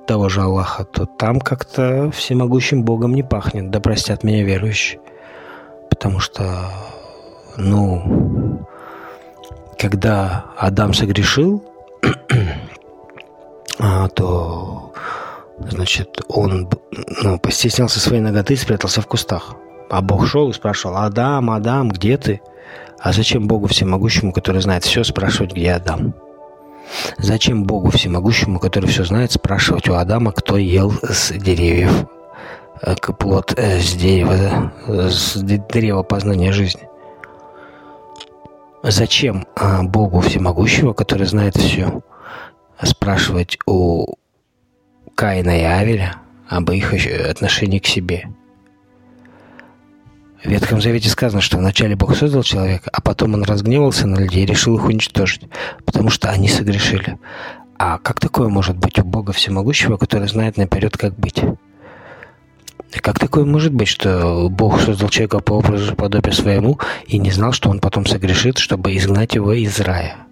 того 0.07 0.29
же 0.29 0.41
Аллаха, 0.41 0.85
то 0.85 1.05
там 1.05 1.39
как-то 1.39 2.09
всемогущим 2.11 2.83
Богом 2.83 3.13
не 3.13 3.23
пахнет. 3.23 3.69
Да 3.69 3.79
простят 3.79 4.23
меня 4.23 4.43
верующие. 4.43 5.01
Потому 5.89 6.19
что, 6.19 6.71
ну, 7.57 8.65
когда 9.77 10.45
Адам 10.57 10.93
согрешил, 10.93 11.63
а, 13.79 14.07
то 14.07 14.88
Значит, 15.59 16.21
он 16.27 16.69
ну, 17.21 17.39
постеснялся 17.39 17.99
своей 17.99 18.21
ноготы 18.21 18.53
и 18.53 18.57
спрятался 18.57 19.01
в 19.01 19.07
кустах. 19.07 19.55
А 19.89 20.01
Бог 20.01 20.27
шел 20.27 20.49
и 20.49 20.53
спрашивал, 20.53 20.97
«Адам, 20.97 21.49
Адам, 21.49 21.89
где 21.89 22.17
ты?» 22.17 22.41
А 22.99 23.13
зачем 23.13 23.47
Богу 23.47 23.67
Всемогущему, 23.67 24.33
который 24.33 24.61
знает 24.61 24.83
все, 24.83 25.03
спрашивать, 25.03 25.53
где 25.53 25.71
Адам? 25.71 26.13
Зачем 27.17 27.63
Богу 27.63 27.91
Всемогущему, 27.91 28.59
который 28.59 28.89
все 28.89 29.05
знает, 29.05 29.31
спрашивать 29.31 29.87
у 29.89 29.93
Адама, 29.93 30.31
кто 30.31 30.57
ел 30.57 30.93
с 31.03 31.31
деревьев, 31.31 32.05
э, 32.81 32.95
плод 32.95 33.53
э, 33.57 33.79
с 33.79 33.93
дерева, 33.93 34.73
с 34.87 35.35
древа 35.35 36.03
познания 36.03 36.51
жизни? 36.51 36.89
Зачем 38.83 39.45
а, 39.55 39.83
Богу 39.83 40.21
Всемогущего, 40.21 40.93
который 40.93 41.27
знает 41.27 41.55
все, 41.55 42.01
спрашивать 42.81 43.57
у 43.65 44.15
Каина 45.19 45.59
и 45.59 45.63
Авеля 45.63 46.15
об 46.47 46.71
их 46.71 46.93
отношении 47.29 47.79
к 47.79 47.85
себе. 47.85 48.29
В 50.41 50.47
Ветхом 50.47 50.79
Завете 50.79 51.09
сказано, 51.09 51.41
что 51.41 51.57
вначале 51.57 51.97
Бог 51.97 52.15
создал 52.15 52.41
человека, 52.41 52.89
а 52.93 53.01
потом 53.01 53.33
он 53.33 53.43
разгневался 53.43 54.07
на 54.07 54.15
людей 54.15 54.43
и 54.43 54.45
решил 54.45 54.77
их 54.77 54.85
уничтожить, 54.85 55.41
потому 55.83 56.09
что 56.09 56.29
они 56.29 56.47
согрешили. 56.47 57.19
А 57.77 57.97
как 57.97 58.21
такое 58.21 58.47
может 58.47 58.77
быть 58.77 58.97
у 58.97 59.03
Бога 59.03 59.33
Всемогущего, 59.33 59.97
который 59.97 60.29
знает 60.29 60.55
наперед, 60.55 60.95
как 60.95 61.19
быть? 61.19 61.43
Как 63.01 63.19
такое 63.19 63.43
может 63.43 63.73
быть, 63.73 63.89
что 63.89 64.47
Бог 64.49 64.79
создал 64.79 65.09
человека 65.09 65.41
по 65.41 65.51
образу 65.51 65.91
и 65.91 65.95
подобию 65.97 66.31
своему 66.31 66.79
и 67.07 67.17
не 67.17 67.31
знал, 67.31 67.51
что 67.51 67.69
он 67.69 67.81
потом 67.81 68.05
согрешит, 68.05 68.57
чтобы 68.57 68.95
изгнать 68.95 69.35
его 69.35 69.51
из 69.51 69.81
рая? 69.81 70.28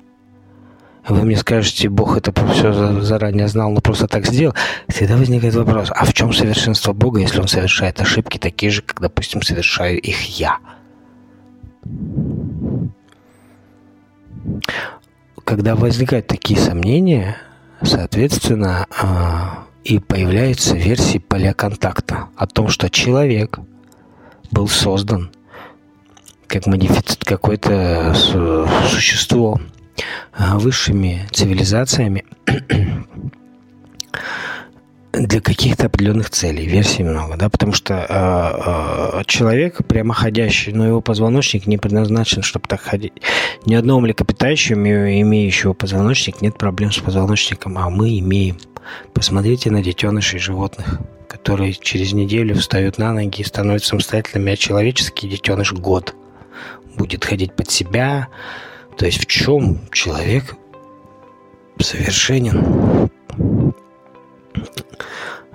Вы 1.10 1.24
мне 1.24 1.38
скажете, 1.38 1.90
Бог 1.90 2.18
это 2.18 2.34
все 2.52 3.02
заранее 3.02 3.48
знал, 3.48 3.72
но 3.72 3.82
просто 3.82 4.08
так 4.08 4.26
сделал, 4.26 4.54
всегда 4.88 5.16
возникает 5.16 5.56
вопрос, 5.56 5.90
а 5.96 6.06
в 6.06 6.14
чем 6.14 6.34
совершенство 6.34 6.94
Бога, 6.94 7.20
если 7.20 7.40
он 7.40 7.48
совершает 7.48 8.00
ошибки 8.02 8.38
такие 8.38 8.72
же, 8.72 8.82
как, 8.82 9.00
допустим, 9.00 9.42
совершаю 9.42 10.00
их 10.00 10.40
я? 10.40 10.58
Когда 15.44 15.76
возникают 15.76 16.28
такие 16.28 16.60
сомнения, 16.60 17.38
соответственно, 17.82 18.86
а, 19.00 19.66
и 19.86 20.00
появляются 20.00 20.76
версии 20.76 21.20
поля 21.20 21.54
контакта 21.54 22.28
о 22.36 22.48
том, 22.48 22.68
что 22.68 22.90
человек 22.90 23.60
был 24.52 24.68
создан 24.68 25.32
как 26.48 26.66
модифицит 26.66 27.24
какое-то 27.24 28.14
существо 28.90 29.60
а, 29.60 29.77
высшими 30.38 31.28
цивилизациями 31.32 32.26
для 35.14 35.42
каких-то 35.42 35.88
определенных 35.88 36.30
целей. 36.30 36.66
Версий 36.66 37.04
много, 37.04 37.38
да, 37.38 37.50
потому 37.50 37.74
что 37.74 38.06
э, 39.18 39.24
человек 39.26 39.86
прямоходящий, 39.88 40.74
но 40.74 40.88
его 40.88 41.02
позвоночник 41.02 41.68
не 41.68 41.78
предназначен, 41.78 42.44
чтобы 42.44 42.68
так 42.68 42.82
ходить. 42.82 43.14
Ни 43.66 43.76
одного 43.76 44.02
млекопитающего, 44.02 45.22
имеющего 45.22 45.74
позвоночник, 45.74 46.42
нет 46.42 46.58
проблем 46.58 46.92
с 46.92 47.00
позвоночником, 47.00 47.78
а 47.78 47.90
мы 47.90 48.20
имеем. 48.20 48.58
Посмотрите 49.14 49.72
на 49.72 49.84
детенышей 49.84 50.40
животных, 50.40 51.00
которые 51.28 51.74
через 51.74 52.14
неделю 52.14 52.56
встают 52.56 52.98
на 52.98 53.12
ноги 53.14 53.42
и 53.42 53.44
становятся 53.44 53.90
самостоятельными, 53.90 54.54
а 54.54 54.58
человеческий 54.58 55.28
детеныш 55.28 55.74
год 55.74 56.16
будет 56.96 57.26
ходить 57.26 57.54
под 57.54 57.70
себя. 57.70 58.28
То 58.98 59.06
есть 59.06 59.20
в 59.20 59.26
чем 59.28 59.80
человек 59.92 60.56
совершенен? 61.80 63.10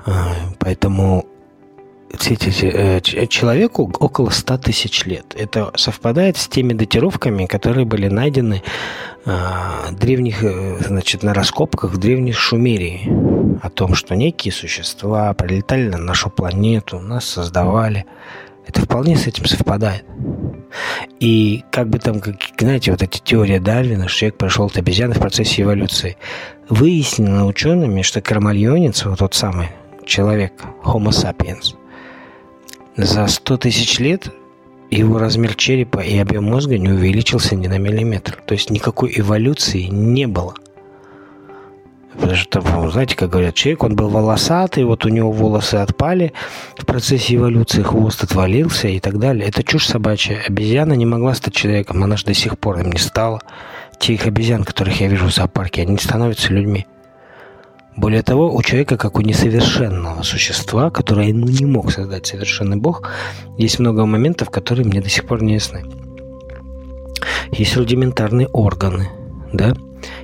А, 0.04 0.34
поэтому 0.58 1.26
э, 2.28 3.00
человеку 3.00 3.92
около 3.99 4.30
100 4.30 4.58
тысяч 4.58 5.04
лет. 5.06 5.34
Это 5.37 5.72
совпадает 5.76 6.37
с 6.37 6.46
теми 6.46 6.72
датировками, 6.72 7.46
которые 7.46 7.84
были 7.84 8.08
найдены 8.08 8.62
а, 9.25 9.90
древних, 9.90 10.42
э, 10.44 10.78
значит, 10.80 11.22
на 11.22 11.34
раскопках 11.34 11.92
в 11.92 11.99
древних 11.99 12.38
Шумерии 12.38 13.08
о 13.62 13.70
том, 13.70 13.94
что 13.94 14.14
некие 14.14 14.52
существа 14.52 15.32
прилетали 15.34 15.88
на 15.88 15.99
нашу 15.99 16.30
планету, 16.30 17.00
нас 17.00 17.25
создавали. 17.25 18.06
Это 18.66 18.81
вполне 18.83 19.16
с 19.16 19.26
этим 19.26 19.45
совпадает. 19.47 20.04
И 21.21 21.64
как 21.71 21.88
бы 21.88 21.99
там, 21.99 22.21
как, 22.21 22.37
знаете, 22.59 22.90
вот 22.92 23.02
эти 23.02 23.21
теория 23.23 23.61
Дарвина, 23.61 24.09
что 24.09 24.21
человек 24.21 24.38
прошел 24.38 24.66
от 24.66 24.76
обезьяны 24.76 25.14
в 25.14 25.19
процессе 25.19 25.62
эволюции, 25.62 26.16
выяснено 26.69 27.47
учеными, 27.47 28.02
что 28.02 28.21
кармальонец, 28.21 29.04
вот 29.04 29.19
тот 29.19 29.35
самый 29.35 29.69
человек, 30.04 30.52
Homo 30.85 31.11
sapiens, 31.11 31.75
за 32.97 33.26
100 33.26 33.57
тысяч 33.59 33.99
лет 33.99 34.31
его 34.90 35.19
размер 35.19 35.54
черепа 35.54 36.00
и 36.00 36.19
объем 36.19 36.45
мозга 36.45 36.76
не 36.76 36.90
увеличился 36.90 37.57
ни 37.57 37.66
на 37.66 37.78
миллиметр. 37.78 38.38
То 38.45 38.52
есть 38.52 38.71
никакой 38.71 39.12
эволюции 39.16 39.85
не 39.85 40.26
было. 40.26 40.54
Потому 42.14 42.37
что, 42.37 42.90
знаете, 42.90 43.16
как 43.16 43.31
говорят, 43.31 43.54
человек, 43.54 43.85
он 43.85 43.97
был 43.97 44.09
волосатый, 44.09 44.85
вот 44.85 45.07
у 45.07 45.09
него 45.09 45.33
волосы 45.33 45.76
отпали 45.76 46.33
в 46.76 46.85
процессе 46.85 47.37
эволюции, 47.37 47.83
хвост 47.83 48.23
отвалился 48.23 48.88
и 48.88 49.00
так 49.00 49.19
далее. 49.19 49.49
Это 49.49 49.62
чушь 49.62 49.87
собачья. 49.87 50.38
Обезьяна 50.47 50.92
не 50.92 51.07
могла 51.07 51.35
стать 51.35 51.54
человеком, 51.54 52.04
она 52.04 52.16
же 52.16 52.26
до 52.26 52.35
сих 52.35 52.59
пор 52.59 52.81
им 52.81 52.92
не 52.92 52.99
стала. 52.99 53.40
Тех 53.99 54.26
обезьян, 54.26 54.64
которых 54.64 55.00
я 55.00 55.09
вижу 55.09 55.26
в 55.26 55.35
зоопарке, 55.35 55.83
они 55.83 55.97
становятся 55.97 56.52
людьми. 56.52 56.87
Более 57.97 58.23
того, 58.23 58.54
у 58.54 58.62
человека, 58.62 58.97
как 58.97 59.19
у 59.19 59.21
несовершенного 59.21 60.23
существа, 60.23 60.90
которое 60.90 61.33
ну, 61.33 61.47
не 61.47 61.66
мог 61.66 61.92
создать 61.92 62.26
совершенный 62.26 62.76
Бог, 62.76 63.09
есть 63.59 63.78
много 63.78 64.07
моментов, 64.07 64.50
которые 64.50 64.87
мне 64.87 65.00
до 65.00 65.11
сих 65.11 65.26
пор 65.26 65.42
не 65.42 65.54
ясны. 65.54 65.85
Есть 67.52 67.76
рудиментарные 67.76 68.49
органы, 68.49 69.09
да? 69.52 69.75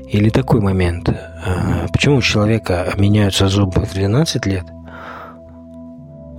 Или 0.09 0.31
такой 0.31 0.61
момент. 0.61 1.09
А, 1.09 1.87
почему 1.93 2.17
у 2.17 2.23
человека 2.23 2.93
меняются 2.97 3.49
зубы 3.49 3.85
в 3.85 3.93
12 3.95 4.47
лет, 4.47 4.65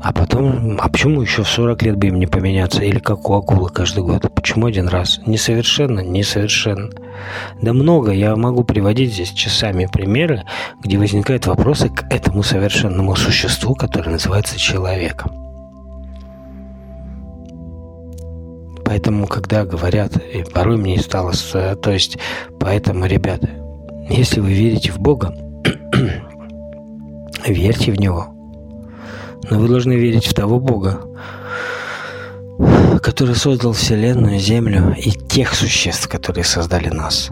а 0.02 0.14
потом, 0.14 0.78
а 0.80 0.88
почему 0.88 1.22
еще 1.22 1.44
в 1.44 1.50
40 1.50 1.82
лет 1.84 1.98
бы 1.98 2.08
им 2.08 2.20
не 2.20 2.26
поменяться? 2.26 2.82
Или 2.84 3.00
как 3.00 3.30
у 3.30 3.34
акулы 3.34 3.70
каждый 3.70 4.04
год? 4.04 4.32
Почему 4.34 4.68
один 4.68 4.88
раз? 4.88 5.20
Несовершенно, 5.26 6.00
несовершенно. 6.00 6.90
Да 7.62 7.74
много, 7.74 8.12
я 8.12 8.36
могу 8.38 8.64
приводить 8.64 9.14
здесь 9.14 9.32
часами 9.32 9.90
примеры, 9.92 10.46
где 10.82 10.98
возникают 10.98 11.48
вопросы 11.48 11.90
к 11.90 12.06
этому 12.10 12.44
совершенному 12.44 13.16
существу, 13.18 13.76
которое 13.76 14.12
называется 14.12 14.58
человеком. 14.58 15.39
Поэтому, 18.90 19.28
когда 19.28 19.66
говорят, 19.66 20.18
и 20.18 20.44
порой 20.44 20.78
мне 20.78 21.00
стало... 21.00 21.34
То 21.34 21.92
есть, 21.92 22.18
поэтому, 22.60 23.06
ребята, 23.06 23.50
если 24.10 24.40
вы 24.40 24.52
верите 24.52 24.92
в 24.92 25.00
Бога, 25.00 25.34
верьте 27.48 27.92
в 27.92 28.00
Него– 28.00 28.34
но 29.50 29.60
вы 29.60 29.68
должны 29.68 29.94
верить 29.94 30.26
в 30.26 30.34
того 30.34 30.60
Бога, 30.60 31.02
который 33.02 33.36
создал 33.36 33.74
Вселенную, 33.74 34.40
Землю 34.40 34.96
и 34.98 35.12
тех 35.12 35.54
существ, 35.54 36.08
которые 36.08 36.44
создали 36.44 36.90
нас. 36.90 37.30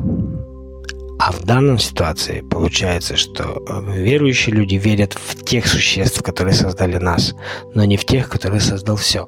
А 1.20 1.32
в 1.32 1.44
данной 1.44 1.80
ситуации 1.80 2.42
получается, 2.42 3.18
что 3.18 3.64
э, 3.68 4.02
верующие 4.02 4.56
люди 4.56 4.76
верят 4.76 5.14
в 5.14 5.44
тех 5.44 5.68
существ, 5.68 6.22
которые 6.22 6.54
создали 6.54 6.98
нас, 6.98 7.34
но 7.74 7.84
не 7.86 7.98
в 7.98 8.06
тех, 8.06 8.30
которые 8.30 8.62
создал 8.62 8.96
все. 8.96 9.28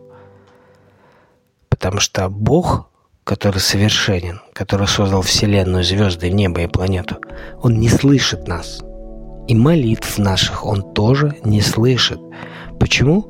Потому 1.79 2.01
что 2.01 2.27
Бог, 2.27 2.89
который 3.23 3.59
совершенен, 3.59 4.41
который 4.51 4.85
создал 4.85 5.21
Вселенную, 5.21 5.85
звезды, 5.85 6.29
небо 6.29 6.59
и 6.59 6.67
планету, 6.67 7.15
Он 7.61 7.79
не 7.79 7.87
слышит 7.87 8.49
нас. 8.49 8.81
И 9.47 9.55
молитв 9.55 10.17
наших 10.17 10.65
Он 10.65 10.93
тоже 10.93 11.37
не 11.45 11.61
слышит. 11.61 12.19
Почему? 12.81 13.29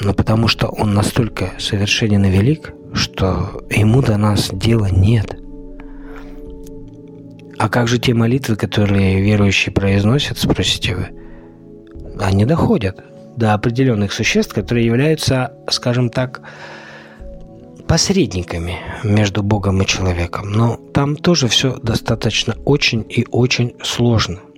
Ну, 0.00 0.14
потому 0.14 0.46
что 0.46 0.68
он 0.68 0.94
настолько 0.94 1.54
совершенен 1.58 2.24
и 2.24 2.30
велик, 2.30 2.72
что 2.92 3.64
ему 3.68 4.00
до 4.00 4.16
нас 4.16 4.50
дела 4.52 4.86
нет. 4.86 5.36
А 7.58 7.68
как 7.68 7.88
же 7.88 7.98
те 7.98 8.14
молитвы, 8.14 8.54
которые 8.54 9.20
верующие 9.20 9.72
произносят, 9.72 10.38
спросите 10.38 10.94
вы? 10.94 11.08
Они 12.20 12.44
доходят 12.44 13.02
до 13.36 13.54
определенных 13.54 14.12
существ, 14.12 14.54
которые 14.54 14.86
являются, 14.86 15.52
скажем 15.68 16.10
так, 16.10 16.40
посредниками 17.86 18.78
между 19.02 19.42
Богом 19.42 19.82
и 19.82 19.86
человеком. 19.86 20.50
Но 20.52 20.76
там 20.92 21.16
тоже 21.16 21.48
все 21.48 21.78
достаточно 21.78 22.56
очень 22.64 23.04
и 23.08 23.26
очень 23.30 23.74
сложно– 23.82 24.40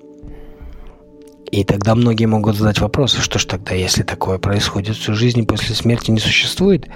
и 1.50 1.64
тогда 1.64 1.94
многие 1.94 2.26
могут 2.26 2.56
задать 2.56 2.80
вопрос, 2.80 3.16
что 3.16 3.38
ж 3.38 3.44
тогда, 3.44 3.74
если 3.74 4.02
такое 4.02 4.38
происходит, 4.38 4.96
всю 4.96 5.14
жизнь 5.14 5.46
после 5.46 5.74
смерти 5.74 6.10
не 6.10 6.18
существует? 6.18 6.86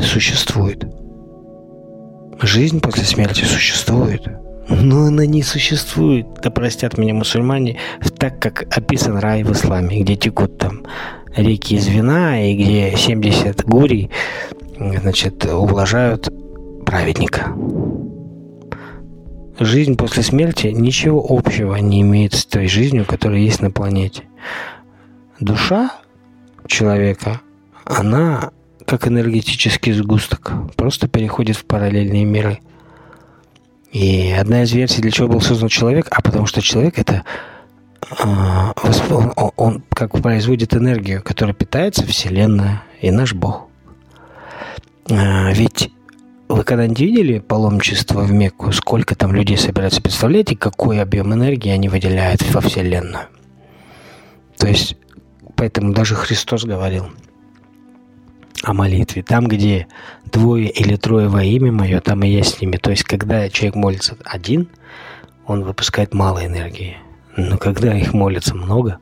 Существует. 0.00 0.84
Жизнь 2.40 2.80
после 2.80 3.04
смерти 3.04 3.44
существует. 3.44 4.26
Но 4.68 5.04
она 5.04 5.26
не 5.26 5.42
существует, 5.42 6.26
да 6.42 6.50
простят 6.50 6.96
меня 6.96 7.12
мусульмане, 7.12 7.78
так 8.18 8.40
как 8.40 8.64
описан 8.76 9.18
рай 9.18 9.44
в 9.44 9.52
исламе, 9.52 10.00
где 10.00 10.16
текут 10.16 10.56
там 10.56 10.84
реки 11.36 11.76
из 11.76 11.86
вина, 11.86 12.42
и 12.44 12.54
где 12.54 12.96
70 12.96 13.64
гурий, 13.64 14.10
значит, 14.78 15.44
ублажают 15.46 16.28
праведника. 16.84 17.54
Жизнь 19.58 19.96
после 19.96 20.22
смерти 20.22 20.68
ничего 20.68 21.24
общего 21.28 21.76
не 21.76 22.00
имеет 22.02 22.34
с 22.34 22.44
той 22.44 22.66
жизнью, 22.66 23.06
которая 23.06 23.38
есть 23.38 23.62
на 23.62 23.70
планете. 23.70 24.24
Душа 25.38 25.92
человека, 26.66 27.40
она 27.84 28.50
как 28.84 29.06
энергетический 29.08 29.92
сгусток, 29.92 30.52
просто 30.76 31.08
переходит 31.08 31.56
в 31.56 31.64
параллельные 31.64 32.24
миры. 32.24 32.58
И 33.92 34.32
одна 34.32 34.64
из 34.64 34.72
версий, 34.72 35.00
для 35.00 35.12
чего 35.12 35.28
был 35.28 35.40
создан 35.40 35.68
человек, 35.68 36.08
а 36.10 36.20
потому 36.20 36.46
что 36.46 36.60
человек 36.60 36.98
это 36.98 37.24
а, 38.10 38.74
он, 39.10 39.52
он 39.56 39.84
как 39.90 40.12
производит 40.20 40.74
энергию, 40.74 41.22
которая 41.22 41.54
питается 41.54 42.06
Вселенная 42.06 42.82
и 43.00 43.10
наш 43.10 43.34
Бог. 43.34 43.68
А, 45.10 45.52
ведь 45.52 45.90
вы 46.48 46.64
когда-нибудь 46.64 47.00
видели 47.00 47.38
паломничество 47.38 48.20
в 48.20 48.32
Мекку? 48.32 48.72
Сколько 48.72 49.14
там 49.14 49.34
людей 49.34 49.56
собирается? 49.56 50.02
Представляете, 50.02 50.56
какой 50.56 51.00
объем 51.00 51.32
энергии 51.32 51.70
они 51.70 51.88
выделяют 51.88 52.42
во 52.52 52.60
Вселенную? 52.60 53.26
То 54.56 54.68
есть, 54.68 54.96
поэтому 55.56 55.92
даже 55.92 56.14
Христос 56.14 56.64
говорил 56.64 57.06
о 58.62 58.72
молитве. 58.72 59.22
Там, 59.22 59.46
где 59.46 59.86
двое 60.24 60.68
или 60.68 60.96
трое 60.96 61.28
во 61.28 61.42
имя 61.42 61.72
мое, 61.72 62.00
там 62.00 62.22
и 62.22 62.28
я 62.28 62.44
с 62.44 62.60
ними. 62.60 62.76
То 62.76 62.90
есть, 62.90 63.04
когда 63.04 63.48
человек 63.48 63.74
молится 63.74 64.16
один, 64.24 64.68
он 65.46 65.64
выпускает 65.64 66.14
мало 66.14 66.44
энергии. 66.44 66.96
Но 67.36 67.58
когда 67.58 67.94
их 67.94 68.12
молится 68.14 68.54
много, 68.54 68.98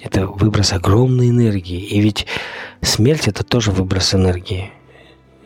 это 0.00 0.26
выброс 0.26 0.72
огромной 0.72 1.30
энергии. 1.30 1.80
И 1.80 2.00
ведь 2.00 2.26
смерть– 2.82 3.26
это 3.28 3.44
тоже 3.44 3.70
выброс 3.70 4.14
энергии 4.14 4.70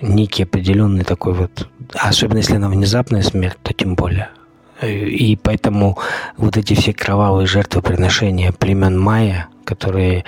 некий 0.02 0.42
определенный 0.42 1.04
такой 1.04 1.32
вот, 1.32 1.68
особенно 1.94 2.38
если 2.38 2.56
она 2.56 2.68
внезапная 2.68 3.22
смерть, 3.22 3.56
то 3.62 3.72
тем 3.72 3.94
более. 3.94 4.28
И 4.82 5.38
поэтому 5.40 5.96
вот 6.36 6.56
эти 6.56 6.74
все 6.74 6.92
кровавые 6.92 7.46
жертвоприношения 7.46 8.52
племен 8.52 8.98
майя, 8.98 9.48
которые 9.64 10.24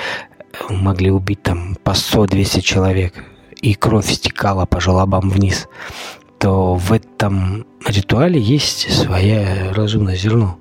могли 0.70 1.10
убить 1.10 1.42
там 1.42 1.76
по 1.82 1.90
100-200 1.90 2.60
человек, 2.60 3.24
и 3.60 3.74
кровь 3.74 4.08
стекала 4.10 4.64
по 4.64 4.80
желобам 4.80 5.28
вниз, 5.28 5.68
то 6.38 6.74
в 6.74 6.92
этом 6.92 7.66
ритуале 7.84 8.40
есть 8.40 8.92
свое 8.92 9.72
разумное 9.72 10.16
зерно. 10.16 10.56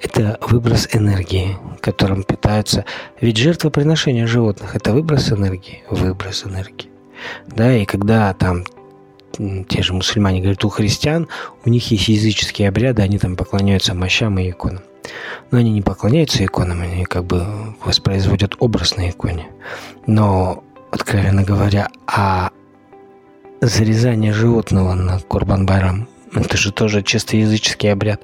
Это 0.00 0.38
выброс 0.40 0.88
энергии, 0.92 1.56
которым 1.80 2.22
питаются... 2.22 2.84
Ведь 3.20 3.36
жертвоприношение 3.36 4.26
животных– 4.26 4.74
это 4.76 4.92
выброс 4.92 5.32
энергии, 5.32 5.82
выброс 5.90 6.44
энергии. 6.44 6.88
Да, 7.48 7.76
и 7.76 7.84
когда 7.84 8.32
там 8.34 8.64
те 9.68 9.82
же 9.82 9.92
мусульмане 9.92 10.40
говорят, 10.40 10.64
у 10.64 10.68
христиан, 10.68 11.28
у 11.64 11.70
них 11.70 11.90
есть 11.90 12.08
языческие 12.08 12.68
обряды, 12.68 13.02
они 13.02 13.18
там 13.18 13.36
поклоняются 13.36 13.94
мощам 13.94 14.38
и 14.38 14.50
иконам. 14.50 14.82
Но 15.50 15.58
они 15.58 15.72
не 15.72 15.82
поклоняются 15.82 16.44
иконам, 16.44 16.82
они 16.82 17.04
как 17.04 17.24
бы 17.24 17.44
воспроизводят 17.84 18.54
образ 18.58 18.96
на 18.96 19.10
иконе. 19.10 19.48
Но, 20.06 20.62
откровенно 20.90 21.42
говоря, 21.42 21.88
а 22.06 22.50
зарезание 23.60 24.32
животного 24.32 24.94
на 24.94 25.18
Курбан-Байрам– 25.18 26.08
это 26.34 26.56
же 26.56 26.72
тоже 26.72 27.02
чисто 27.02 27.36
языческий 27.36 27.92
обряд. 27.92 28.22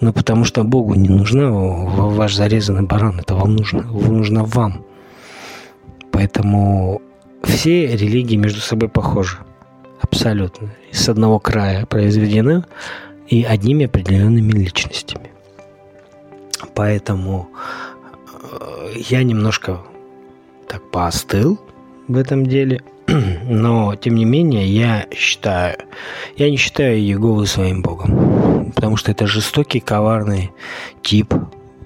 Ну, 0.00 0.12
потому 0.12 0.44
что 0.44 0.62
Богу 0.64 0.94
не 0.94 1.08
нужна 1.08 1.50
ваш 1.50 2.34
зарезанный 2.34 2.82
баран, 2.82 3.18
это 3.18 3.34
вам 3.34 3.56
нужно, 3.56 3.82
нужно 3.82 4.44
вам. 4.44 4.84
Поэтому 6.12 7.02
все 7.42 7.86
религии 7.86 8.36
между 8.36 8.60
собой 8.60 8.88
похожи. 8.88 9.38
Абсолютно. 10.00 10.70
С 10.92 11.08
одного 11.08 11.38
края 11.38 11.86
произведены 11.86 12.64
и 13.26 13.42
одними 13.42 13.86
определенными 13.86 14.52
личностями. 14.52 15.30
Поэтому 16.74 17.48
э, 18.52 18.92
я 19.10 19.22
немножко 19.24 19.80
так 20.68 20.88
поостыл 20.90 21.58
в 22.06 22.16
этом 22.16 22.46
деле. 22.46 22.82
Но, 23.44 23.96
тем 23.96 24.14
не 24.14 24.24
менее, 24.24 24.66
я 24.66 25.06
считаю, 25.14 25.76
я 26.36 26.50
не 26.50 26.56
считаю 26.56 27.04
Егову 27.04 27.44
своим 27.46 27.82
богом. 27.82 28.47
Потому 28.74 28.96
что 28.96 29.10
это 29.10 29.26
жестокий, 29.26 29.80
коварный 29.80 30.50
тип, 31.02 31.34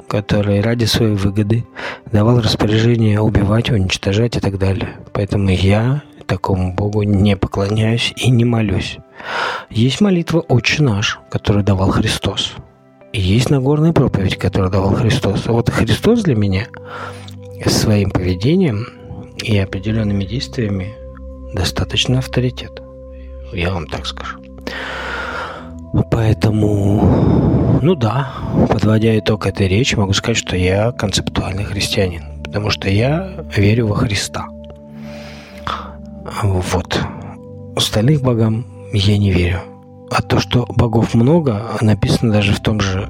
который 0.09 0.61
ради 0.61 0.85
своей 0.85 1.15
выгоды 1.15 1.65
давал 2.11 2.41
распоряжение 2.41 3.21
убивать, 3.21 3.71
уничтожать 3.71 4.37
и 4.37 4.41
так 4.41 4.59
далее. 4.59 4.99
Поэтому 5.13 5.51
я 5.51 6.03
такому 6.27 6.75
Богу 6.75 7.03
не 7.03 7.37
поклоняюсь 7.37 8.13
и 8.17 8.31
не 8.31 8.45
молюсь. 8.45 8.99
Есть 9.71 10.01
молитва 10.01 10.41
«Отче 10.41 10.83
наш», 10.83 11.21
которую 11.31 11.65
давал 11.65 11.91
Христос. 11.91 12.55
И 13.13 13.21
есть 13.21 13.51
Нагорная 13.51 13.93
проповедь, 13.93 14.37
которую 14.37 14.71
давал 14.71 14.95
Христос. 14.95 15.45
А 15.47 15.53
вот 15.53 15.69
Христос 15.69 16.23
для 16.23 16.35
меня 16.35 16.67
своим 17.67 18.11
поведением 18.11 18.87
и 19.43 19.59
определенными 19.59 20.25
действиями 20.25 20.95
достаточно 21.55 22.19
авторитет. 22.19 22.83
Я 23.53 23.73
вам 23.73 23.87
так 23.87 24.07
скажу. 24.07 24.39
Поэтому, 26.11 27.79
ну 27.83 27.95
да, 27.95 28.33
подводя 28.69 29.19
итог 29.19 29.47
этой 29.47 29.69
речи, 29.69 29.95
могу 29.95 30.15
сказать, 30.15 30.39
что 30.39 30.57
я 30.57 30.93
концептуальный 30.93 31.65
христианин, 31.65 32.23
потому 32.45 32.71
что 32.71 32.89
я 32.89 33.31
верю 33.55 33.89
во 33.89 33.95
Христа. 33.97 34.47
Вот. 36.43 36.99
Остальных 37.77 38.23
богам 38.23 38.67
я 38.93 39.19
не 39.19 39.31
верю. 39.31 39.61
А 40.11 40.23
то, 40.23 40.41
что 40.41 40.67
богов 40.77 41.15
много, 41.15 41.63
написано 41.81 42.33
даже 42.33 42.53
в 42.53 42.61
том 42.61 42.81
же 42.81 43.09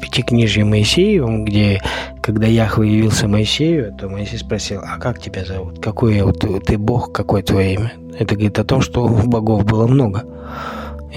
Пятикнижье 0.00 0.64
Моисеевом, 0.64 1.44
где, 1.44 1.80
когда 2.20 2.46
Яхва 2.46 2.82
явился 2.82 3.26
Моисею, 3.28 3.92
то 3.94 4.08
Моисей 4.08 4.38
спросил, 4.38 4.80
а 4.84 4.98
как 4.98 5.20
тебя 5.20 5.44
зовут? 5.44 5.82
Какой 5.82 6.20
вот, 6.22 6.44
ты 6.64 6.78
бог, 6.78 7.12
какое 7.12 7.42
твое 7.42 7.74
имя? 7.74 7.92
Это 8.18 8.34
говорит 8.34 8.58
о 8.58 8.64
том, 8.64 8.80
что 8.80 9.08
богов 9.08 9.64
было 9.64 9.86
много. 9.86 10.24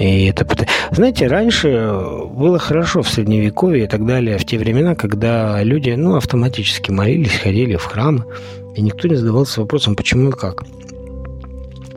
И 0.00 0.24
это... 0.24 0.46
Знаете, 0.92 1.26
раньше 1.26 1.92
было 2.34 2.58
хорошо 2.58 3.02
в 3.02 3.10
Средневековье 3.10 3.84
и 3.84 3.86
так 3.86 4.06
далее, 4.06 4.38
в 4.38 4.46
те 4.46 4.56
времена, 4.56 4.94
когда 4.94 5.62
люди 5.62 5.90
ну, 5.90 6.16
автоматически 6.16 6.90
молились, 6.90 7.36
ходили 7.36 7.76
в 7.76 7.84
храм, 7.84 8.24
и 8.74 8.80
никто 8.80 9.08
не 9.08 9.16
задавался 9.16 9.60
вопросом, 9.60 9.96
почему 9.96 10.30
и 10.30 10.32
как. 10.32 10.64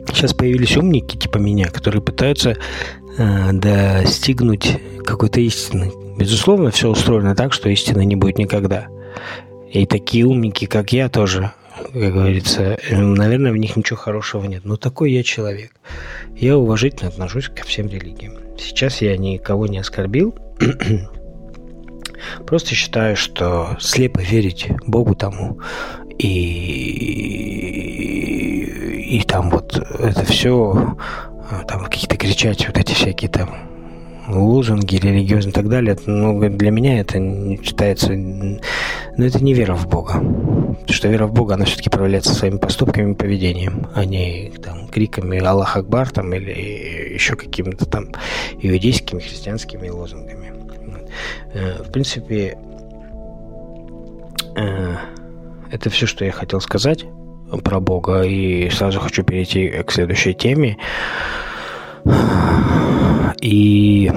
Сейчас 0.08 0.34
появились 0.34 0.76
умники 0.76 1.16
типа 1.16 1.38
меня, 1.38 1.70
которые 1.70 2.02
пытаются 2.02 2.56
э, 3.16 3.52
достигнуть 3.52 4.78
какой-то 5.02 5.40
истины. 5.40 5.90
Безусловно, 6.18 6.70
все 6.70 6.90
устроено 6.90 7.34
так, 7.34 7.54
что 7.54 7.70
истины 7.70 8.04
не 8.04 8.16
будет 8.16 8.36
никогда. 8.36 8.88
И 9.72 9.86
такие 9.86 10.26
умники, 10.26 10.66
как 10.66 10.92
я, 10.92 11.08
тоже, 11.08 11.52
как 11.76 12.12
говорится, 12.12 12.78
э, 12.88 12.96
наверное, 12.96 13.52
в 13.52 13.56
них 13.56 13.76
ничего 13.76 13.96
хорошего 13.96 14.44
нет. 14.46 14.64
Но 14.64 14.76
такой 14.76 15.12
я 15.12 15.22
человек. 15.22 15.72
Я 16.36 16.56
уважительно 16.56 17.08
отношусь 17.08 17.48
ко 17.48 17.64
всем 17.64 17.88
религиям. 17.88 18.34
Сейчас 18.58 19.02
я 19.02 19.16
никого 19.16 19.66
не 19.66 19.78
оскорбил. 19.78 20.34
Просто 22.46 22.74
считаю, 22.74 23.16
что 23.16 23.76
слепо 23.80 24.20
верить 24.20 24.68
Богу 24.86 25.14
тому 25.14 25.60
и, 26.18 26.28
и 29.18 29.22
там 29.24 29.50
вот 29.50 29.76
это 29.76 30.24
все, 30.24 30.96
там 31.66 31.84
какие-то 31.84 32.16
кричать, 32.16 32.66
вот 32.66 32.78
эти 32.78 32.94
всякие 32.94 33.30
там 33.30 33.73
лозунги 34.28 34.96
религиозные 34.96 35.50
и 35.50 35.54
так 35.54 35.68
далее, 35.68 35.96
ну, 36.06 36.38
для 36.48 36.70
меня 36.70 37.00
это 37.00 37.18
считается, 37.62 38.12
ну, 38.12 38.58
это 39.18 39.42
не 39.42 39.54
вера 39.54 39.74
в 39.74 39.88
Бога. 39.88 40.14
Потому 40.14 40.92
что 40.92 41.08
вера 41.08 41.26
в 41.26 41.32
Бога, 41.32 41.54
она 41.54 41.64
все-таки 41.64 41.90
проявляется 41.90 42.34
своими 42.34 42.58
поступками 42.58 43.12
и 43.12 43.14
поведением, 43.14 43.86
а 43.94 44.04
не 44.04 44.52
там, 44.62 44.88
криками 44.88 45.38
Аллах 45.38 45.76
Акбар 45.76 46.10
там, 46.10 46.32
или 46.34 47.14
еще 47.14 47.36
какими-то 47.36 47.86
там 47.86 48.08
иудейскими, 48.60 49.20
христианскими 49.20 49.88
лозунгами. 49.88 50.52
Э, 51.52 51.82
в 51.82 51.92
принципе, 51.92 52.58
э, 54.56 54.96
это 55.70 55.90
все, 55.90 56.06
что 56.06 56.24
я 56.24 56.32
хотел 56.32 56.60
сказать 56.60 57.04
про 57.62 57.80
Бога. 57.80 58.22
И 58.22 58.68
сразу 58.70 59.00
хочу 59.00 59.22
перейти 59.22 59.68
к 59.68 59.92
следующей 59.92 60.34
теме. 60.34 60.76
И 63.40 64.10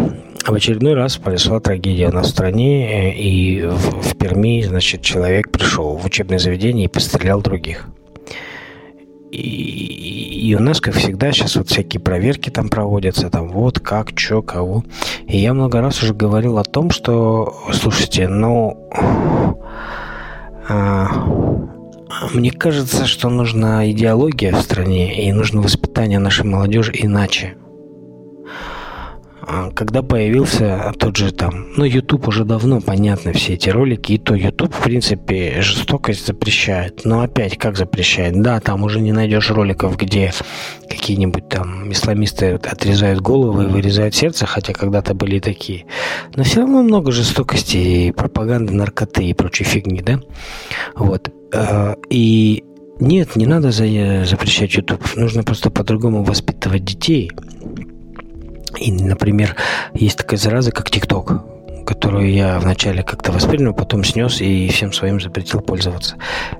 в 0.46 0.54
очередной 0.54 0.94
раз 0.94 1.18
произошла 1.18 1.60
трагедия 1.60 2.08
у 2.08 2.14
нас 2.14 2.28
в 2.28 2.30
стране, 2.30 3.14
и 3.18 3.64
в, 3.64 4.02
в 4.02 4.18
Перми, 4.18 4.62
значит, 4.62 5.02
человек 5.02 5.52
пришел 5.52 5.98
в 5.98 6.06
учебное 6.06 6.40
заведение 6.40 6.86
и 6.86 6.90
пострелял 6.90 7.42
других. 7.42 7.88
И, 9.32 10.50
и 10.50 10.56
у 10.56 10.60
нас, 10.60 10.80
как 10.80 10.96
всегда, 10.96 11.34
сейчас 11.34 11.58
вот 11.58 11.68
всякие 11.68 12.00
проверки 12.00 12.50
там 12.50 12.70
проводятся, 12.70 13.30
там 13.30 13.50
вот, 13.50 13.80
как, 13.80 14.18
что, 14.18 14.42
кого. 14.42 14.86
И 15.28 15.38
я 15.38 15.54
много 15.54 15.82
раз 15.82 16.02
уже 16.02 16.14
говорил 16.14 16.58
о 16.58 16.64
том, 16.64 16.92
что, 16.92 17.54
слушайте, 17.74 18.30
ну, 18.30 18.90
а, 20.70 21.10
мне 22.34 22.52
кажется, 22.52 23.06
что 23.06 23.30
нужна 23.30 23.90
идеология 23.92 24.54
в 24.54 24.62
стране 24.62 25.28
и 25.28 25.32
нужно 25.34 25.62
воспитание 25.62 26.20
нашей 26.20 26.46
молодежи 26.46 26.94
иначе. 26.96 27.56
А 29.50 29.72
когда 29.72 30.02
появился 30.02 30.92
тот 31.00 31.16
же 31.16 31.32
там, 31.32 31.68
ну, 31.78 31.86
YouTube 31.86 32.28
уже 32.28 32.44
давно 32.44 32.82
понятно 32.82 33.32
все 33.32 33.54
эти 33.54 33.70
ролики, 33.70 34.14
и 34.14 34.18
то 34.18 34.36
YouTube, 34.36 34.74
в 34.74 34.84
принципе, 34.84 35.62
жестокость 35.62 36.28
запрещает. 36.28 37.06
Но 37.06 37.22
опять, 37.22 37.58
как 37.58 37.78
запрещает? 37.78 38.42
Да, 38.42 38.60
там 38.60 38.84
уже 38.84 39.00
не 39.00 39.14
найдешь 39.14 39.50
роликов, 39.50 39.96
где 39.96 40.34
какие-нибудь 40.90 41.48
там 41.48 41.90
исламисты 41.92 42.56
отрезают 42.56 43.22
головы 43.22 43.64
и 43.64 43.68
вырезают 43.68 44.16
сердце, 44.16 44.46
хотя 44.46 44.74
когда-то 44.74 45.14
были 45.14 45.40
такие. 45.40 45.86
Но 46.36 46.44
все 46.44 46.62
равно 46.62 46.84
много 46.84 47.14
жестокости 47.14 47.78
и 47.78 48.12
пропаганды, 48.12 48.74
наркоты 48.74 49.24
и 49.24 49.34
прочей 49.34 49.64
фигни, 49.64 50.02
да? 50.02 50.20
Вот. 50.96 51.30
А, 51.54 51.96
и 52.10 52.66
нет, 53.00 53.36
не 53.36 53.46
надо 53.46 53.72
запрещать 53.72 54.74
YouTube. 54.74 55.16
Нужно 55.16 55.44
просто 55.44 55.70
по-другому 55.70 56.24
воспитывать 56.24 56.84
детей. 56.84 57.32
И, 58.78 58.92
например, 58.92 59.56
есть 59.94 60.18
такая 60.18 60.38
зараза, 60.38 60.72
как 60.72 60.90
ТикТок, 60.90 61.44
которую 61.86 62.32
я 62.32 62.60
вначале 62.60 63.02
как-то 63.02 63.32
воспринял, 63.32 63.74
потом 63.74 64.04
снес 64.04 64.42
и 64.42 64.68
всем 64.68 64.92
своим 64.92 65.22
запретил 65.22 65.62
пользоваться. 65.62 66.18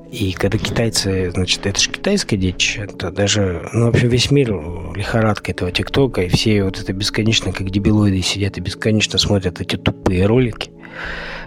И 0.10 0.32
когда 0.32 0.58
китайцы, 0.58 1.32
значит, 1.32 1.66
это 1.66 1.80
же 1.80 1.90
китайская 1.92 2.38
дичь, 2.38 2.78
это 2.80 3.12
даже, 3.12 3.70
ну, 3.74 3.88
в 3.88 3.90
общем, 3.90 4.08
весь 4.08 4.32
мир 4.32 4.54
лихорадка 4.96 5.52
этого 5.52 5.72
ТикТока, 5.72 6.22
и 6.22 6.30
все 6.30 6.64
вот 6.64 6.80
это 6.80 6.94
бесконечно, 6.94 7.52
как 7.52 7.70
дебилоиды 7.70 8.22
сидят 8.22 8.58
и 8.58 8.62
бесконечно 8.62 9.20
смотрят 9.20 9.60
эти 9.60 9.76
тупые 9.76 10.26
ролики. 10.26 10.72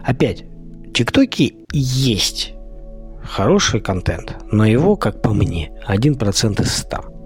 Опять, 0.05 0.45
ТикТоки 0.93 1.57
есть 1.73 2.53
хороший 3.23 3.81
контент, 3.81 4.37
но 4.51 4.67
его, 4.67 4.97
как 4.97 5.23
по 5.23 5.33
мне, 5.33 5.73
1% 5.89 6.63
из 6.63 6.77
100. 6.77 7.20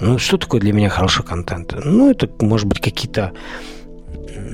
Ну, 0.00 0.18
что 0.18 0.38
такое 0.38 0.60
для 0.60 0.72
меня 0.72 0.88
хороший 0.88 1.24
контент? 1.24 1.74
Ну, 1.84 2.10
это, 2.10 2.28
может 2.40 2.66
быть, 2.66 2.80
какие-то 2.80 3.32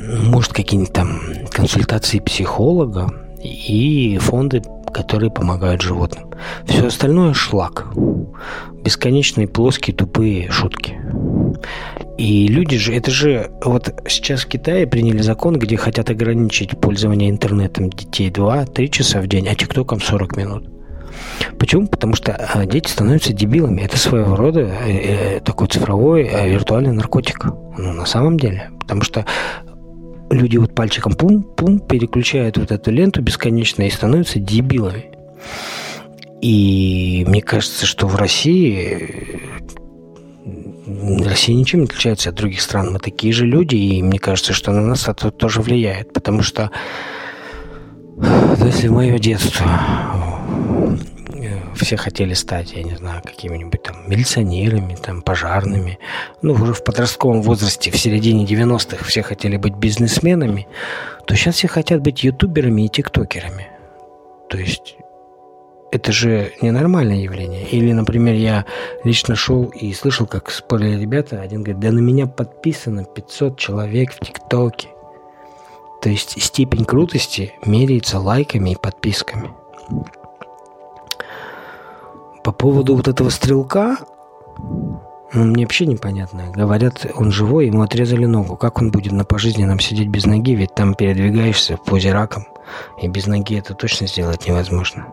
может, 0.07 0.53
какие-нибудь 0.53 0.93
там 0.93 1.21
консультации 1.51 2.19
психолога 2.19 3.11
и 3.43 4.19
фонды, 4.19 4.63
которые 4.93 5.31
помогают 5.31 5.83
животным. 5.83 6.31
Все 6.67 6.87
остальное 6.87 7.35
шлак. 7.35 7.87
Бесконечные 8.83 9.49
плоские 9.49 9.97
тупые 9.97 10.51
шутки. 10.51 10.99
И 12.19 12.49
люди 12.49 12.79
же, 12.79 12.95
это 12.95 13.11
же, 13.11 13.51
вот 13.63 13.93
сейчас 14.09 14.43
в 14.43 14.49
Китае 14.49 14.87
приняли 14.87 15.21
закон, 15.21 15.59
где 15.59 15.77
хотят 15.77 16.09
ограничить 16.09 16.79
пользование 16.81 17.29
интернетом 17.29 17.91
детей 17.91 18.31
2-3 18.31 18.89
часа 18.89 19.21
в 19.21 19.27
день, 19.27 19.49
а 19.49 19.55
тиктоком 19.55 20.01
40 20.01 20.37
минут. 20.37 20.76
Почему? 21.59 21.87
Потому 21.87 22.15
что 22.15 22.33
а, 22.33 22.67
дети 22.67 22.89
становятся 22.89 23.33
дебилами. 23.33 23.83
Это 23.83 23.99
своего 23.99 24.37
рода 24.37 24.61
э, 24.61 25.37
э, 25.37 25.41
такой 25.41 25.69
цифровой 25.69 26.25
э, 26.25 26.49
виртуальный 26.51 26.93
наркотик. 26.93 27.45
Ну, 27.45 27.93
на 27.93 28.07
самом 28.07 28.39
деле. 28.39 28.71
Потому 28.81 29.03
что 29.03 29.25
люди 30.31 30.57
вот 30.57 30.75
пальчиком 30.75 31.15
пум-пум 31.15 31.81
переключают 31.81 32.59
вот 32.59 32.71
эту 32.71 32.91
ленту 32.91 33.23
бесконечно 33.23 33.83
и 33.83 33.91
становятся 33.91 34.39
дебилами. 34.39 35.11
И 36.43 37.25
мне 37.27 37.41
кажется, 37.41 37.87
что 37.87 38.07
в 38.07 38.17
России 38.17 39.41
Россия 41.25 41.57
ничем 41.57 41.81
не 41.81 41.87
отличается 41.87 42.31
от 42.31 42.37
других 42.37 42.61
стран. 42.61 42.93
Мы 42.93 42.99
такие 42.99 43.33
же 43.33 43.45
люди, 43.45 43.75
и 43.75 44.03
мне 44.03 44.19
кажется, 44.19 44.53
что 44.53 44.71
на 44.71 44.81
нас 44.81 45.09
это 45.09 45.31
тоже 45.31 45.61
влияет, 45.61 46.13
потому 46.13 46.43
что 46.43 46.71
если 48.65 48.89
мое 48.89 49.19
детство 49.19 49.67
все 51.85 51.97
хотели 51.97 52.35
стать, 52.35 52.73
я 52.73 52.83
не 52.83 52.97
знаю, 52.97 53.23
какими-нибудь 53.25 53.83
там 53.83 54.09
милиционерами, 54.09 54.97
там, 54.97 55.23
пожарными. 55.23 55.99
Ну, 56.43 56.55
уже 56.55 56.73
в 56.73 56.83
подростковом 56.83 57.43
возрасте, 57.43 57.91
в 57.91 57.99
середине 57.99 58.45
90-х 58.45 59.05
все 59.05 59.23
хотели 59.23 59.57
быть 59.57 59.75
бизнесменами, 59.75 60.67
то 61.27 61.35
сейчас 61.35 61.57
все 61.57 61.69
хотят 61.69 62.01
быть 62.01 62.25
ютуберами 62.25 62.87
и 62.87 62.89
тиктокерами. 62.89 63.69
То 64.49 64.59
есть 64.59 64.97
это 65.93 66.13
же 66.13 66.53
ненормальное 66.61 67.17
явление. 67.17 67.65
Или, 67.69 67.93
например, 67.93 68.35
я 68.35 68.65
лично 69.05 69.35
шел 69.35 69.65
и 69.65 69.93
слышал, 69.93 70.27
как 70.27 70.51
спорили 70.51 71.01
ребята. 71.01 71.41
Один 71.41 71.63
говорит, 71.63 71.81
да 71.81 71.91
на 71.91 72.01
меня 72.01 72.27
подписано 72.27 73.05
500 73.05 73.59
человек 73.59 74.13
в 74.13 74.19
ТикТоке. 74.21 74.89
То 76.03 76.11
есть 76.11 76.41
степень 76.43 76.85
крутости 76.85 77.55
меряется 77.65 78.19
лайками 78.21 78.71
и 78.71 78.77
подписками. 78.77 79.51
По 82.47 82.53
поводу 82.53 82.95
вот 82.95 83.09
этого 83.09 83.29
стрелка, 83.31 83.97
ну, 85.33 85.47
мне 85.47 85.65
вообще 85.65 85.85
непонятно. 85.85 86.53
Говорят, 86.55 87.05
он 87.17 87.33
живой, 87.33 87.67
ему 87.67 87.83
отрезали 87.83 88.25
ногу. 88.25 88.57
Как 88.57 88.81
он 88.81 88.93
будет 88.93 89.11
на 89.11 89.25
пожизненном 89.25 89.81
сидеть 89.81 90.07
без 90.07 90.27
ноги? 90.27 90.55
Ведь 90.55 90.73
там 90.73 90.95
передвигаешься 90.95 91.77
в 91.77 91.83
позе 91.83 92.13
раком. 92.13 92.47
И 93.03 93.09
без 93.09 93.27
ноги 93.27 93.59
это 93.59 93.75
точно 93.75 94.07
сделать 94.07 94.47
невозможно. 94.47 95.09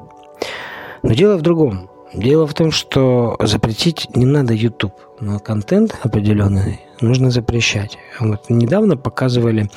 Но 1.02 1.16
дело 1.16 1.36
в 1.38 1.42
другом. 1.42 1.90
Дело 2.14 2.46
в 2.46 2.54
том, 2.54 2.70
что 2.70 3.36
запретить 3.40 4.16
не 4.16 4.28
надо 4.28 4.54
YouTube, 4.54 4.94
но 5.20 5.40
контент 5.40 5.98
определенный 6.04 6.82
нужно 7.02 7.32
запрещать. 7.32 7.98
Вот 8.20 8.52
недавно 8.52 8.96
показывали, 8.96 9.72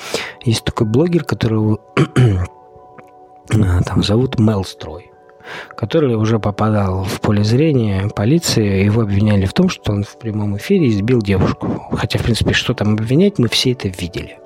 есть 0.45 0.63
такой 0.63 0.87
блогер, 0.87 1.25
которого 1.25 1.79
там 3.49 4.03
зовут 4.03 4.39
Мелстрой, 4.39 5.11
который 5.77 6.15
уже 6.17 6.39
попадал 6.39 7.05
в 7.05 7.21
поле 7.21 7.45
зрения 7.45 8.09
полиции. 8.15 8.85
Его 8.85 9.03
обвиняли 9.03 9.47
в 9.47 9.53
том, 9.53 9.69
что 9.69 9.93
он 9.93 10.05
в 10.05 10.19
прямом 10.19 10.57
эфире 10.57 10.89
избил 10.89 11.21
девушку. 11.21 11.83
Хотя, 11.93 12.19
в 12.19 12.23
принципе, 12.23 12.53
что 12.53 12.75
там 12.75 12.95
обвинять, 12.95 13.39
мы 13.39 13.49
все 13.49 13.73
это 13.73 13.89
видели. 13.89 14.39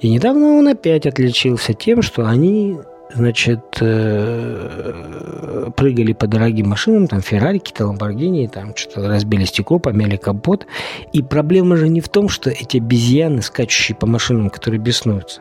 И 0.00 0.10
недавно 0.10 0.58
он 0.58 0.68
опять 0.68 1.06
отличился 1.06 1.72
тем, 1.72 2.02
что 2.02 2.26
они 2.26 2.78
значит, 3.14 3.78
э, 3.80 5.70
прыгали 5.76 6.12
по 6.12 6.26
дорогим 6.26 6.68
машинам, 6.68 7.06
там, 7.06 7.20
Феррари, 7.22 7.58
какие-то 7.58 7.86
Ламборгини, 7.86 8.46
там, 8.48 8.74
что-то 8.76 9.08
разбили 9.08 9.44
стекло, 9.44 9.78
помяли 9.78 10.16
капот. 10.16 10.66
И 11.12 11.22
проблема 11.22 11.76
же 11.76 11.88
не 11.88 12.00
в 12.00 12.08
том, 12.08 12.28
что 12.28 12.50
эти 12.50 12.78
обезьяны, 12.78 13.42
скачущие 13.42 13.96
по 13.96 14.06
машинам, 14.06 14.50
которые 14.50 14.80
беснуются. 14.80 15.40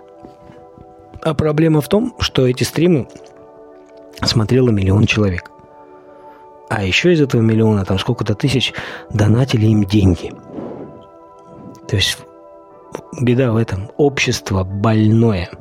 А 1.21 1.33
проблема 1.33 1.81
в 1.81 1.87
том, 1.87 2.13
что 2.19 2.47
эти 2.47 2.63
стримы 2.63 3.07
смотрело 4.23 4.69
миллион 4.69 5.05
человек. 5.05 5.51
А 6.69 6.83
еще 6.83 7.13
из 7.13 7.21
этого 7.21 7.41
миллиона, 7.41 7.85
там 7.85 7.99
сколько-то 7.99 8.35
тысяч, 8.35 8.73
донатили 9.11 9.67
им 9.67 9.83
деньги. 9.83 10.33
То 11.87 11.95
есть 11.95 12.17
беда 13.21 13.51
в 13.51 13.57
этом. 13.57 13.91
Общество 13.97 14.63
больное– 14.63 15.49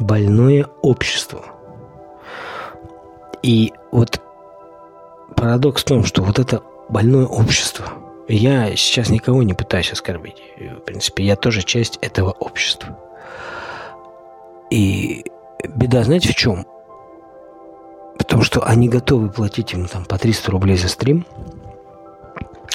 больное 0.00 0.66
общество. 0.82 1.44
И 3.42 3.72
вот 3.92 4.20
парадокс 5.36 5.82
в 5.82 5.84
том, 5.84 6.04
что 6.04 6.22
вот 6.22 6.38
это 6.38 6.62
больное 6.88 7.26
общество, 7.26 7.86
я 8.26 8.74
сейчас 8.76 9.10
никого 9.10 9.42
не 9.42 9.54
пытаюсь 9.54 9.92
оскорбить. 9.92 10.42
В 10.58 10.80
принципе, 10.80 11.24
я 11.24 11.36
тоже 11.36 11.62
часть 11.62 11.98
этого 12.00 12.30
общества. 12.30 12.98
И 14.70 15.24
беда, 15.68 16.02
знаете, 16.02 16.32
в 16.32 16.34
чем? 16.34 16.66
Потому 18.30 18.44
что 18.44 18.62
они 18.62 18.88
готовы 18.88 19.28
платить 19.28 19.72
ему 19.72 19.88
там 19.88 20.04
по 20.04 20.16
300 20.16 20.52
рублей 20.52 20.76
за 20.76 20.88
стрим– 20.88 21.26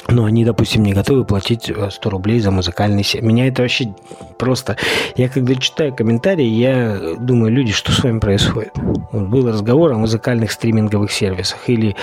но 0.08 0.24
они, 0.24 0.44
допустим, 0.44 0.82
не 0.84 0.92
готовы 0.92 1.24
платить 1.24 1.64
100 1.64 1.82
э, 1.82 2.10
рублей 2.10 2.38
за 2.40 2.50
музыкальный 2.50 3.02
сет. 3.02 3.22
Меня 3.22 3.48
это 3.48 3.62
вообще 3.62 3.94
просто... 4.38 4.76
Я 5.16 5.28
когда 5.28 5.54
читаю 5.56 5.94
комментарии, 5.94 6.46
я 6.46 7.16
думаю, 7.18 7.52
люди, 7.52 7.72
что 7.72 7.90
с 7.90 8.04
вами 8.04 8.20
происходит? 8.20 8.72
Вот 8.76 9.28
был 9.28 9.48
разговор 9.48 9.92
о 9.92 9.98
музыкальных 9.98 10.52
стриминговых 10.52 11.10
сервисах. 11.10 11.68
Или, 11.68 11.96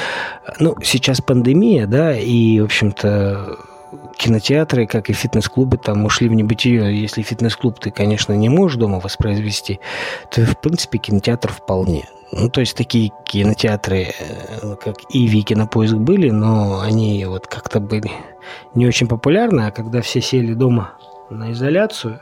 ну, 0.60 0.76
сейчас 0.84 1.22
пандемия, 1.22 1.88
да, 1.88 2.18
и, 2.18 2.60
в 2.60 2.66
общем-то, 2.66 3.58
кинотеатры, 4.18 4.86
как 4.86 5.10
и 5.10 5.14
фитнес-клубы, 5.14 5.78
там 5.78 6.04
ушли 6.04 6.28
в 6.28 6.34
небытие. 6.34 7.00
Если 7.00 7.22
фитнес-клуб 7.22 7.80
ты, 7.80 7.92
конечно, 7.92 8.34
не 8.34 8.50
можешь 8.50 8.78
дома 8.78 9.00
воспроизвести, 9.00 9.80
то, 10.30 10.46
в 10.46 10.60
принципе, 10.60 10.98
кинотеатр 10.98 11.54
вполне. 11.54 12.10
Ну, 12.36 12.50
то 12.50 12.62
есть 12.62 12.76
такие 12.76 13.12
кинотеатры, 13.26 14.08
э, 14.20 14.76
как 14.84 14.96
Иви 15.10 15.44
Кинопоиск 15.44 15.94
были, 15.94 16.32
но 16.32 16.80
они 16.80 17.24
вот 17.26 17.46
как-то 17.46 17.80
были 17.80 18.12
не 18.74 18.88
очень 18.88 19.08
популярны, 19.08 19.68
а 19.68 19.72
когда 19.72 20.02
все 20.02 20.20
сели 20.20 20.54
дома 20.54 20.94
на 21.30 21.52
изоляцию, 21.52 22.22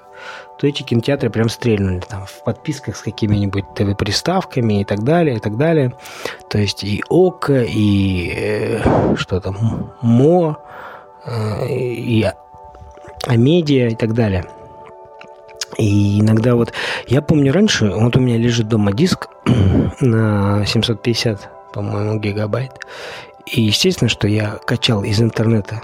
то 0.59 0.67
эти 0.67 0.83
кинотеатры 0.83 1.29
прям 1.29 1.47
стрельнули 1.47 2.01
там 2.01 2.25
в 2.25 2.43
подписках 2.43 2.97
с 2.97 3.01
какими-нибудь 3.01 3.73
ТВ-приставками 3.73 4.81
и 4.81 4.83
так 4.83 5.03
далее, 5.03 5.37
и 5.37 5.39
так 5.39 5.55
далее. 5.57 5.93
То 6.49 6.57
есть 6.57 6.83
и 6.83 7.01
ОКО, 7.09 7.63
и 7.63 8.33
э, 8.35 9.15
что 9.15 9.39
там, 9.39 9.93
МО, 10.01 10.57
э, 11.25 11.67
и 11.69 12.29
Амедиа 13.27 13.87
и 13.87 13.95
так 13.95 14.13
далее– 14.13 14.43
и 15.77 16.19
иногда 16.19 16.55
вот... 16.55 16.73
Я 17.07 17.21
помню 17.21 17.51
раньше, 17.53 17.89
вот 17.89 18.15
у 18.15 18.19
меня 18.19 18.37
лежит 18.37 18.67
дома 18.67 18.91
диск 18.91 19.29
на 20.01 20.65
750, 20.65 21.73
по-моему, 21.73 22.19
гигабайт. 22.19 22.71
И 23.45 23.61
естественно, 23.61 24.09
что 24.09 24.27
я 24.27 24.59
качал 24.65 25.03
из 25.03 25.21
интернета 25.21 25.81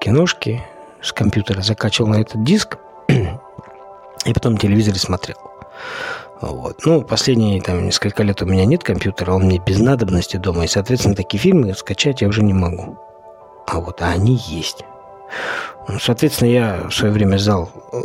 киношки 0.00 0.62
с 1.00 1.12
компьютера, 1.12 1.62
закачивал 1.62 2.10
на 2.10 2.20
этот 2.20 2.44
диск 2.44 2.78
и 3.08 4.32
потом 4.32 4.56
телевизоре 4.56 4.98
смотрел. 4.98 5.36
Вот. 6.40 6.84
Ну, 6.84 7.02
последние 7.02 7.60
там, 7.62 7.86
несколько 7.86 8.24
лет 8.24 8.42
у 8.42 8.46
меня 8.46 8.64
нет 8.64 8.82
компьютера, 8.82 9.32
он 9.32 9.44
мне 9.44 9.62
без 9.64 9.78
надобности 9.78 10.38
дома, 10.38 10.64
и, 10.64 10.68
соответственно, 10.68 11.14
такие 11.14 11.38
фильмы 11.38 11.72
скачать 11.74 12.20
я 12.20 12.28
уже 12.28 12.42
не 12.42 12.52
могу. 12.52 12.98
А 13.66 13.78
вот 13.78 14.02
а 14.02 14.08
они 14.08 14.40
есть. 14.48 14.84
Ну, 15.88 15.98
соответственно, 16.00 16.48
я 16.48 16.86
в 16.88 16.94
свое 16.94 17.12
время 17.12 17.38
сдал 17.38 17.70
э, 17.92 18.02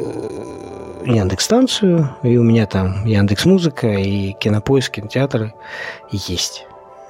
Яндекс 1.14 1.46
станцию, 1.46 2.10
и 2.22 2.38
у 2.38 2.44
меня 2.44 2.66
там 2.66 3.06
Яндекс 3.06 3.46
Музыка 3.46 3.88
и 3.88 4.34
Кинопоиск, 4.34 4.94
кинотеатры 4.94 5.54
есть. 6.12 6.66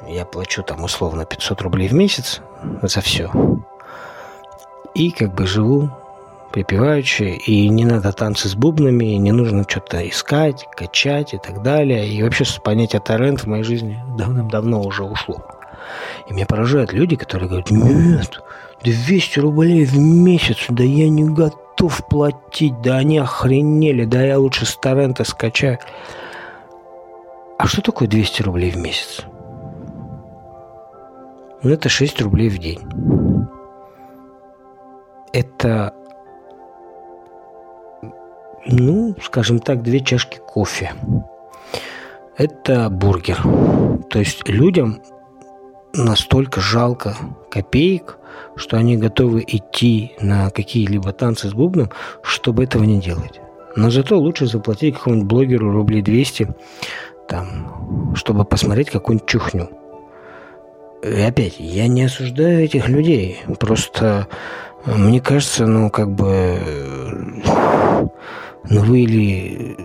Я 0.08 0.26
плачу 0.26 0.64
там 0.64 0.84
условно 0.84 1.26
500 1.26 1.62
рублей 1.62 1.88
в 1.88 1.94
месяц 1.94 2.42
за 2.84 3.02
все. 3.02 3.32
И 4.94 5.12
как 5.12 5.34
бы 5.34 5.48
живу 5.48 5.90
припеваючи, 6.52 7.24
и 7.24 7.70
не 7.70 7.86
надо 7.86 8.12
танцы 8.14 8.50
с 8.50 8.56
бубнами, 8.56 9.06
не 9.06 9.32
нужно 9.32 9.64
что-то 9.68 10.08
искать, 10.08 10.68
качать 10.76 11.34
и 11.34 11.38
так 11.38 11.62
далее. 11.62 12.08
И 12.08 12.24
вообще 12.24 12.46
понятие 12.64 13.02
торрент 13.02 13.42
в 13.42 13.48
моей 13.48 13.64
жизни 13.64 14.00
давным-давно 14.18 14.82
уже 14.82 15.04
ушло. 15.04 15.46
И 16.28 16.34
меня 16.34 16.46
поражают 16.46 16.94
люди, 16.94 17.16
которые 17.16 17.48
говорят, 17.48 17.72
нет, 17.72 18.42
200 18.84 19.40
рублей 19.40 19.86
в 19.86 19.98
месяц, 19.98 20.66
да 20.70 20.84
я 20.84 21.10
не 21.10 21.24
готов 21.24 22.08
платить, 22.08 22.80
да 22.82 22.98
они 22.98 23.18
охренели, 23.18 24.06
да 24.06 24.22
я 24.22 24.40
лучше 24.40 24.66
с 24.66 24.76
торрента 24.78 25.24
скачаю. 25.24 25.80
А 27.58 27.68
что 27.68 27.82
такое 27.82 28.08
200 28.08 28.44
рублей 28.44 28.72
в 28.72 28.78
месяц? 28.78 29.22
Ну, 31.64 31.72
это 31.72 31.90
6 31.90 32.22
рублей 32.22 32.50
в 32.50 32.60
день. 32.60 32.80
Это 35.34 35.94
ну, 38.70 39.16
скажем 39.22 39.60
так, 39.60 39.82
две 39.82 40.02
чашки 40.02 40.40
кофе. 40.46 40.94
Это 42.38 42.90
бургер. 42.90 43.42
То 44.10 44.20
есть 44.20 44.48
людям 44.48 45.02
настолько 45.98 46.62
жалко 46.62 47.16
копеек, 47.50 48.18
что 48.56 48.78
они 48.78 48.98
готовы 48.98 49.44
идти 49.46 50.14
на 50.22 50.50
какие-либо 50.50 51.12
танцы 51.12 51.50
с 51.50 51.54
бубном, 51.54 51.90
чтобы 52.22 52.64
этого 52.64 52.84
не 52.84 53.02
делать. 53.02 53.42
Но 53.76 53.90
зато 53.90 54.18
лучше 54.18 54.48
заплатить 54.48 54.96
какому-нибудь 54.96 55.28
блогеру 55.28 55.72
рублей 55.72 56.02
200, 56.02 56.56
там, 57.28 58.16
чтобы 58.16 58.46
посмотреть 58.46 58.90
какую-нибудь 58.90 59.28
чухню. 59.28 59.70
И 61.04 61.22
опять, 61.22 61.60
я 61.60 61.88
не 61.88 62.04
осуждаю 62.04 62.64
этих 62.64 62.88
людей. 62.88 63.40
Просто 63.60 64.28
мне 64.86 65.22
кажется, 65.22 65.66
ну, 65.68 65.90
как 65.92 66.12
бы... 66.12 66.60
Ну, 68.70 68.82
вы 68.82 69.02
или... 69.02 69.78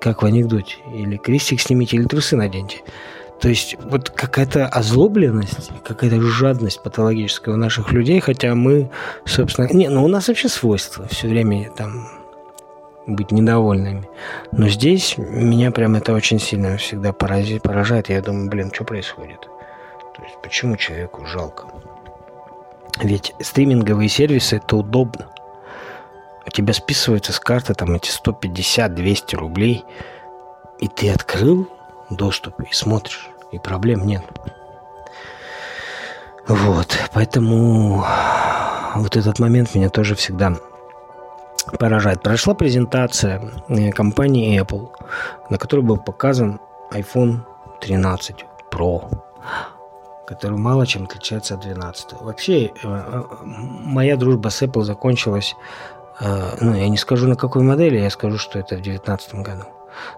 Как 0.00 0.22
в 0.22 0.26
анекдоте. 0.26 0.76
Или 0.94 1.16
крестик 1.16 1.60
снимите, 1.60 1.96
или 1.96 2.04
трусы 2.04 2.36
наденьте. 2.36 2.78
То 3.40 3.48
есть 3.48 3.76
вот 3.80 4.10
какая-то 4.10 4.66
озлобленность, 4.66 5.70
какая-то 5.82 6.20
жадность 6.20 6.82
патологическая 6.82 7.54
у 7.54 7.58
наших 7.58 7.92
людей, 7.92 8.20
хотя 8.20 8.54
мы, 8.54 8.90
собственно... 9.26 9.68
Не, 9.72 9.88
ну 9.88 10.04
у 10.04 10.08
нас 10.08 10.28
вообще 10.28 10.48
свойство 10.48 11.06
все 11.08 11.28
время 11.28 11.70
там 11.70 12.08
быть 13.06 13.32
недовольными. 13.32 14.08
Но 14.52 14.68
здесь 14.68 15.18
меня 15.18 15.70
прям 15.70 15.94
это 15.96 16.14
очень 16.14 16.38
сильно 16.40 16.76
всегда 16.76 17.12
порази, 17.12 17.58
поражает. 17.58 18.08
Я 18.08 18.22
думаю, 18.22 18.48
блин, 18.48 18.70
что 18.72 18.84
происходит? 18.84 19.40
То 19.40 20.22
есть 20.22 20.36
почему 20.42 20.76
человеку 20.76 21.26
жалко? 21.26 21.66
Ведь 23.02 23.34
стриминговые 23.40 24.08
сервисы 24.08 24.56
это 24.56 24.76
удобно. 24.76 25.28
У 26.46 26.50
тебя 26.50 26.72
списываются 26.72 27.32
с 27.32 27.40
карты 27.40 27.74
там 27.74 27.94
эти 27.94 28.10
150-200 28.10 29.36
рублей, 29.36 29.84
и 30.78 30.88
ты 30.88 31.10
открыл 31.10 31.68
доступ 32.10 32.60
и 32.60 32.72
смотришь, 32.72 33.28
и 33.52 33.58
проблем 33.58 34.06
нет. 34.06 34.22
Вот, 36.46 36.98
поэтому 37.12 38.04
вот 38.96 39.16
этот 39.16 39.38
момент 39.38 39.74
меня 39.74 39.88
тоже 39.88 40.14
всегда 40.14 40.54
поражает. 41.78 42.22
Прошла 42.22 42.54
презентация 42.54 43.40
э, 43.68 43.90
компании 43.90 44.60
Apple, 44.60 44.90
на 45.50 45.58
которой 45.58 45.80
был 45.80 45.96
показан 45.96 46.60
iPhone 46.92 47.40
13 47.80 48.44
Pro, 48.70 49.10
который 50.26 50.58
мало 50.58 50.86
чем 50.86 51.04
отличается 51.04 51.54
от 51.54 51.60
12. 51.60 52.20
Вообще, 52.20 52.66
э, 52.66 52.70
э, 52.82 53.22
моя 53.42 54.16
дружба 54.16 54.48
с 54.48 54.62
Apple 54.62 54.82
закончилась, 54.82 55.56
ну, 56.20 56.74
я 56.74 56.88
не 56.88 56.96
скажу 56.96 57.26
на 57.26 57.34
какой 57.34 57.64
модели, 57.64 57.98
я 57.98 58.08
скажу, 58.08 58.38
что 58.38 58.60
это 58.60 58.76
в 58.76 58.82
2019 58.82 59.34
году. 59.42 59.64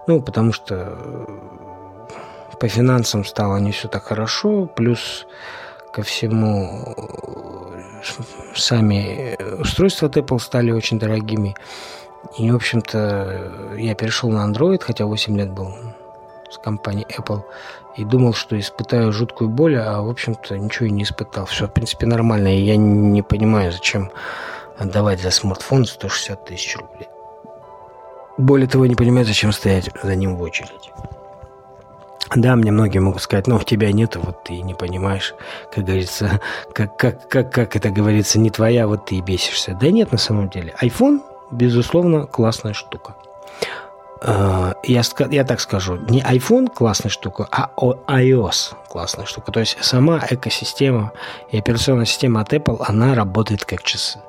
Ну, 0.05 0.21
потому 0.21 0.53
что 0.53 0.95
по 2.59 2.67
финансам 2.67 3.25
стало 3.25 3.57
не 3.57 3.71
все 3.71 3.87
так 3.87 4.03
хорошо, 4.03 4.65
плюс 4.65 5.27
ко 5.93 6.03
всему 6.03 6.95
сами 8.55 9.37
устройства 9.59 10.07
от 10.07 10.17
Apple 10.17 10.39
стали 10.39 10.71
очень 10.71 10.99
дорогими. 10.99 11.55
И, 12.37 12.51
в 12.51 12.55
общем-то, 12.55 13.75
я 13.77 13.95
перешел 13.95 14.29
на 14.29 14.45
Android, 14.47 14.81
хотя 14.83 15.05
8 15.05 15.37
лет 15.37 15.51
был 15.51 15.73
с 16.49 16.57
компанией 16.57 17.07
Apple, 17.17 17.43
и 17.95 18.03
думал, 18.03 18.33
что 18.33 18.59
испытаю 18.59 19.11
жуткую 19.11 19.49
боль, 19.49 19.77
а, 19.77 20.01
в 20.01 20.09
общем-то, 20.09 20.57
ничего 20.57 20.87
и 20.87 20.91
не 20.91 21.03
испытал. 21.03 21.45
Все, 21.45 21.67
в 21.67 21.73
принципе, 21.73 22.05
нормально, 22.05 22.55
и 22.55 22.61
я 22.61 22.77
не 22.77 23.21
понимаю, 23.21 23.71
зачем 23.71 24.11
отдавать 24.77 25.21
за 25.21 25.31
смартфон 25.31 25.85
160 25.85 26.45
тысяч 26.45 26.77
рублей. 26.77 27.07
Более 28.37 28.67
того, 28.67 28.85
не 28.85 28.95
понимаю, 28.95 29.25
зачем 29.25 29.51
стоять 29.51 29.89
за 30.03 30.15
ним 30.15 30.37
в 30.37 30.41
очередь. 30.41 30.91
Да, 32.35 32.55
мне 32.55 32.71
многие 32.71 32.99
могут 32.99 33.21
сказать, 33.21 33.47
ну, 33.47 33.57
в 33.57 33.65
тебя 33.65 33.91
нету, 33.91 34.19
вот 34.21 34.43
ты 34.43 34.61
не 34.61 34.73
понимаешь, 34.73 35.33
как 35.73 35.85
говорится, 35.85 36.41
как, 36.73 36.97
как, 36.97 37.29
как, 37.29 37.51
как 37.51 37.75
это 37.75 37.89
говорится, 37.89 38.39
не 38.39 38.49
твоя, 38.49 38.87
вот 38.87 39.05
ты 39.05 39.15
и 39.15 39.21
бесишься. 39.21 39.77
Да 39.79 39.89
нет, 39.89 40.11
на 40.11 40.17
самом 40.17 40.49
деле. 40.49 40.73
iPhone, 40.81 41.21
безусловно, 41.51 42.25
классная 42.25 42.73
штука. 42.73 43.15
А, 44.21 44.73
я, 44.83 45.01
я 45.31 45.43
так 45.43 45.59
скажу, 45.61 45.97
не 46.09 46.21
iPhone 46.21 46.69
классная 46.73 47.09
штука, 47.09 47.47
а 47.51 47.71
iOS 47.77 48.75
классная 48.89 49.25
штука. 49.25 49.51
То 49.51 49.59
есть 49.59 49.77
сама 49.81 50.21
экосистема 50.29 51.11
и 51.51 51.57
операционная 51.57 52.05
система 52.05 52.41
от 52.41 52.53
Apple, 52.53 52.83
она 52.85 53.15
работает 53.15 53.63
как 53.63 53.83
часы. 53.83 54.19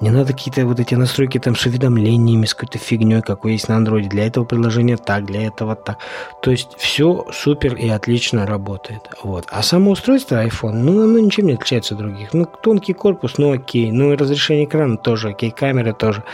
Не 0.00 0.10
надо 0.10 0.32
какие-то 0.32 0.66
вот 0.66 0.78
эти 0.78 0.94
настройки 0.94 1.38
там 1.38 1.56
с 1.56 1.64
уведомлениями, 1.66 2.44
с 2.44 2.54
какой-то 2.54 2.78
фигней, 2.78 3.22
какой 3.22 3.52
есть 3.52 3.68
на 3.68 3.76
андроиде. 3.76 4.08
Для 4.08 4.26
этого 4.26 4.44
приложения 4.44 4.96
так, 4.96 5.24
для 5.24 5.46
этого 5.46 5.74
так. 5.74 5.98
То 6.42 6.50
есть 6.50 6.76
все 6.76 7.26
супер 7.32 7.74
и 7.74 7.88
отлично 7.88 8.46
работает. 8.46 9.08
Вот. 9.22 9.46
А 9.50 9.62
само 9.62 9.92
устройство 9.92 10.44
iPhone, 10.44 10.74
ну, 10.74 11.02
оно 11.02 11.18
ничем 11.18 11.46
не 11.46 11.54
отличается 11.54 11.94
от 11.94 12.00
других. 12.00 12.34
Ну, 12.34 12.46
тонкий 12.46 12.92
корпус, 12.92 13.38
ну, 13.38 13.52
окей. 13.52 13.90
Ну, 13.90 14.12
и 14.12 14.16
разрешение 14.16 14.66
экрана 14.66 14.98
тоже 14.98 15.30
окей, 15.30 15.50
камера 15.50 15.92
тоже. 15.92 16.24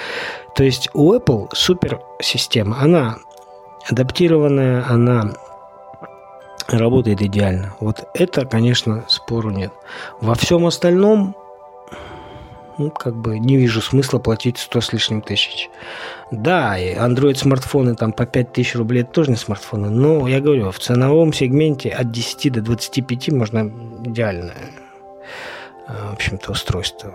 То 0.55 0.65
есть 0.65 0.91
у 0.93 1.15
Apple 1.15 1.49
супер 1.53 2.01
система. 2.21 2.79
Она 2.81 3.19
адаптированная, 3.89 4.85
она 4.89 5.33
работает 6.69 7.23
идеально. 7.23 7.75
Вот 7.81 8.09
это, 8.15 8.45
конечно, 8.45 9.05
спору 9.09 9.51
нет. 9.51 9.73
Во 10.21 10.35
всем 10.35 10.67
остальном 10.67 11.37
ну, 12.79 12.91
как 12.91 13.15
бы 13.15 13.39
не 13.39 13.57
вижу 13.57 13.81
смысла 13.81 14.19
платить 14.19 14.59
100 14.59 14.81
с 14.81 14.93
лишним 14.93 15.23
тысяч. 15.23 15.69
Да, 16.31 16.79
и 16.79 16.95
Android 16.95 17.35
смартфоны 17.35 17.95
там 17.95 18.13
по 18.13 18.27
5 18.27 18.53
тысяч 18.53 18.75
рублей 18.75 19.03
это 19.03 19.13
тоже 19.13 19.31
не 19.31 19.37
смартфоны, 19.37 19.91
но 19.91 20.27
я 20.29 20.41
говорю, 20.41 20.71
в 20.71 20.79
ценовом 20.79 21.33
сегменте 21.33 21.91
от 21.91 22.11
10 22.11 22.53
до 22.53 22.63
25 22.63 23.33
можно 23.33 23.71
идеальное, 24.05 24.71
э, 25.89 25.93
в 26.11 26.13
общем-то, 26.15 26.53
устройство. 26.53 27.15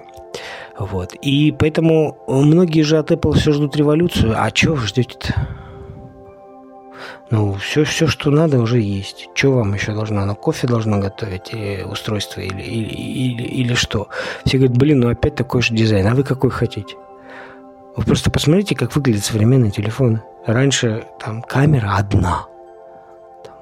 Вот. 0.78 1.13
И 1.15 1.52
поэтому 1.52 2.17
многие 2.28 2.84
же 2.84 2.98
от 2.98 3.12
Apple 3.12 3.34
все 3.34 3.52
ждут 3.52 3.76
революцию. 3.76 4.36
А 4.38 4.52
чего 4.52 4.76
вы 4.76 4.86
ждете-то? 4.86 5.66
Ну, 7.30 7.54
все, 7.56 7.84
все, 7.84 8.08
что 8.08 8.30
надо, 8.32 8.60
уже 8.60 8.80
есть. 8.80 9.30
Что 9.34 9.52
вам 9.52 9.74
еще 9.74 9.94
должно? 9.94 10.22
Оно 10.22 10.36
кофе 10.36 10.68
должно 10.68 11.00
готовить, 11.00 11.54
и 11.54 11.84
устройство 11.84 12.42
или, 12.42 12.62
или, 12.62 12.94
или, 12.94 13.44
или 13.44 13.74
что? 13.74 14.08
Все 14.46 14.58
говорят, 14.58 14.78
блин, 14.78 15.00
ну 15.02 15.10
опять 15.10 15.36
такой 15.36 15.62
же 15.62 15.74
дизайн. 15.74 16.08
А 16.08 16.16
вы 16.16 16.24
какой 16.24 16.50
хотите? 16.50 16.96
Вы 17.96 18.04
просто 18.04 18.30
посмотрите, 18.30 18.76
как 18.76 18.96
выглядят 18.96 19.26
современные 19.26 19.72
телефоны. 19.72 20.22
Раньше 20.46 21.06
там 21.20 21.42
камера 21.42 21.96
одна. 21.98 22.46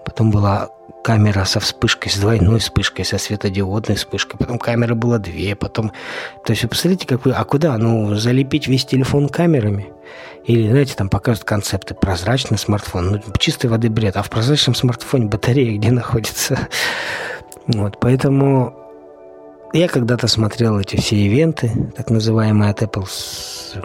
Потом 0.03 0.29
была 0.29 0.69
камера 1.05 1.45
со 1.45 1.59
вспышкой, 1.59 2.11
с 2.11 2.17
двойной 2.17 2.57
вспышкой, 2.57 3.05
со 3.05 3.19
светодиодной 3.19 3.95
вспышкой. 3.95 4.39
Потом 4.39 4.57
камеры 4.57 4.95
было 4.95 5.19
две. 5.19 5.55
Потом... 5.55 5.91
То 6.43 6.51
есть 6.51 6.63
вы 6.63 6.69
посмотрите, 6.69 7.05
как 7.05 7.25
вы... 7.25 7.31
А 7.31 7.43
куда? 7.43 7.77
Ну, 7.77 8.15
залепить 8.15 8.67
весь 8.67 8.85
телефон 8.85 9.29
камерами? 9.29 9.93
Или, 10.45 10.67
знаете, 10.67 10.95
там 10.95 11.09
показывают 11.09 11.47
концепты. 11.47 11.93
Прозрачный 11.93 12.57
смартфон. 12.57 13.11
Ну, 13.11 13.33
чистой 13.37 13.67
воды 13.67 13.91
бред. 13.91 14.17
А 14.17 14.23
в 14.23 14.31
прозрачном 14.31 14.73
смартфоне 14.73 15.27
батарея 15.27 15.77
где 15.77 15.91
находится? 15.91 16.67
Вот, 17.67 17.99
поэтому 17.99 18.75
я 19.73 19.87
когда-то 19.87 20.27
смотрел 20.27 20.79
эти 20.79 20.97
все 20.97 21.15
ивенты, 21.15 21.71
так 21.97 22.11
называемые 22.11 22.69
от 22.69 22.83
Apple, 22.83 23.07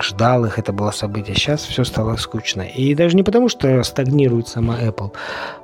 ждал 0.00 0.44
их, 0.44 0.59
это 0.59 0.72
было 0.72 0.90
событие. 0.90 1.35
Сейчас 1.35 1.64
все 1.64 1.85
стало 1.85 2.16
скучно. 2.16 2.62
И 2.62 2.94
даже 2.94 3.16
не 3.16 3.22
потому, 3.22 3.48
что 3.48 3.83
стагнирует 3.83 4.48
сама 4.48 4.81
Apple, 4.81 5.12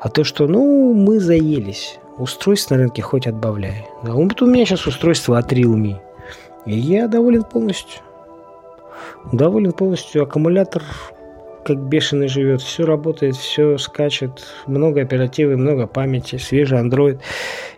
а 0.00 0.08
то, 0.08 0.24
что, 0.24 0.46
ну, 0.46 0.94
мы 0.94 1.20
заелись. 1.20 1.98
Устройств 2.18 2.70
на 2.70 2.78
рынке 2.78 3.02
хоть 3.02 3.26
отбавляй. 3.26 3.86
Вот 4.02 4.40
у 4.40 4.46
меня 4.46 4.64
сейчас 4.64 4.86
устройство 4.86 5.38
от 5.38 5.52
Realme. 5.52 5.96
И 6.64 6.76
я 6.76 7.08
доволен 7.08 7.44
полностью. 7.44 8.00
Доволен 9.32 9.72
полностью. 9.72 10.22
Аккумулятор 10.22 10.82
как 11.66 11.78
бешеный 11.78 12.28
живет. 12.28 12.62
Все 12.62 12.86
работает, 12.86 13.36
все 13.36 13.76
скачет. 13.76 14.44
Много 14.66 15.03
оперативы, 15.03 15.57
много 15.57 15.86
памяти, 15.86 16.36
свежий 16.36 16.78
Android. 16.78 17.20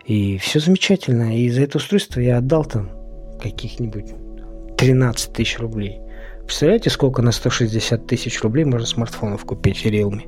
И 0.05 0.37
все 0.37 0.59
замечательно. 0.59 1.37
И 1.37 1.49
за 1.49 1.63
это 1.63 1.77
устройство 1.77 2.19
я 2.19 2.37
отдал 2.37 2.65
там 2.65 2.89
каких-нибудь 3.41 4.13
13 4.77 5.33
тысяч 5.33 5.59
рублей. 5.59 5.99
Представляете, 6.49 6.89
сколько 6.89 7.21
на 7.21 7.31
160 7.31 8.07
тысяч 8.07 8.41
рублей 8.41 8.65
можно 8.65 8.87
смартфонов 8.87 9.45
купить 9.45 9.85
Realme? 9.85 10.23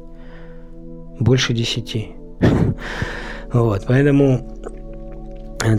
Больше 1.19 1.53
10. 1.53 2.09
Вот, 3.53 3.85
поэтому 3.87 4.47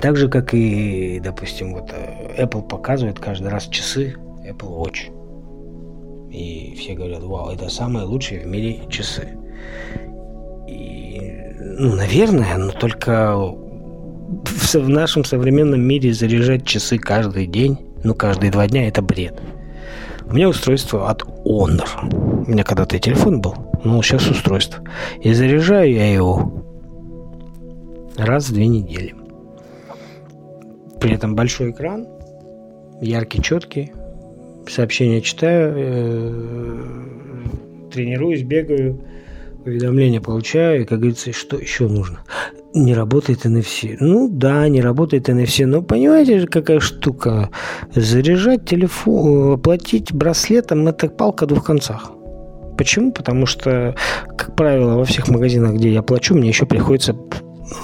так 0.03 0.17
же, 0.17 0.29
как 0.29 0.53
и, 0.53 1.21
допустим, 1.25 1.75
вот 1.75 1.91
э, 1.93 2.43
Apple 2.43 2.69
показывает 2.69 3.21
каждый 3.21 3.51
раз 3.51 3.69
часы 3.69 4.17
Apple 4.45 4.79
Watch. 4.79 6.29
И 6.33 6.75
все 6.77 6.95
говорят, 6.95 7.23
вау, 7.23 7.51
это 7.51 7.69
самые 7.71 8.05
лучшие 8.05 8.41
в 8.41 8.47
мире 8.47 8.81
часы. 8.91 9.29
И, 10.69 11.55
ну, 11.79 11.95
наверное, 11.95 12.59
но 12.59 12.73
только 12.73 13.37
в 13.37 14.89
нашем 14.89 15.25
современном 15.25 15.81
мире 15.81 16.13
заряжать 16.13 16.67
часы 16.67 16.99
каждый 16.99 17.47
день, 17.47 17.79
ну, 18.03 18.17
каждые 18.17 18.51
два 18.51 18.67
дня, 18.67 18.89
это 18.89 19.03
бред. 19.03 19.41
У 20.27 20.35
меня 20.35 20.49
устройство 20.49 21.11
от 21.11 21.23
Honor. 21.45 22.45
У 22.47 22.51
меня 22.51 22.65
когда-то 22.65 22.97
и 22.97 23.01
телефон 23.01 23.41
был, 23.41 23.55
но 23.85 24.03
сейчас 24.03 24.29
устройство. 24.29 24.83
И 25.21 25.33
заряжаю 25.33 25.93
я 25.93 26.13
его 26.13 26.65
раз 28.17 28.49
в 28.49 28.55
две 28.55 28.67
недели. 28.67 29.15
При 31.01 31.15
этом 31.15 31.35
большой 31.35 31.71
экран, 31.71 32.07
яркий, 33.01 33.43
четкий. 33.43 33.93
Сообщения 34.69 35.21
читаю, 35.21 35.75
э, 35.77 36.83
тренируюсь, 37.93 38.43
бегаю, 38.43 39.01
уведомления 39.65 40.21
получаю, 40.21 40.83
и, 40.83 40.85
как 40.85 41.01
говорится, 41.01 41.33
что 41.33 41.57
еще 41.57 41.89
нужно? 41.89 42.21
Не 42.75 42.95
работает 42.95 43.45
NFC. 43.45 43.97
Ну 44.01 44.29
да, 44.31 44.67
не 44.69 44.81
работает 44.81 45.29
NFC, 45.29 45.67
но 45.67 45.83
понимаете, 45.83 46.47
какая 46.47 46.81
штука? 46.81 47.51
Заряжать 47.95 48.65
телефон, 48.65 49.55
оплатить 49.55 50.13
браслетом– 50.13 50.87
это 50.89 51.09
палка 51.09 51.45
о 51.45 51.49
двух 51.49 51.65
концах. 51.65 52.13
Почему? 52.79 53.13
Потому 53.13 53.45
что, 53.45 53.95
как 54.39 54.57
правило, 54.57 54.97
во 54.97 55.05
всех 55.05 55.29
магазинах, 55.29 55.75
где 55.75 55.93
я 55.93 56.03
плачу, 56.03 56.35
мне 56.35 56.49
еще 56.49 56.65
приходится 56.65 57.15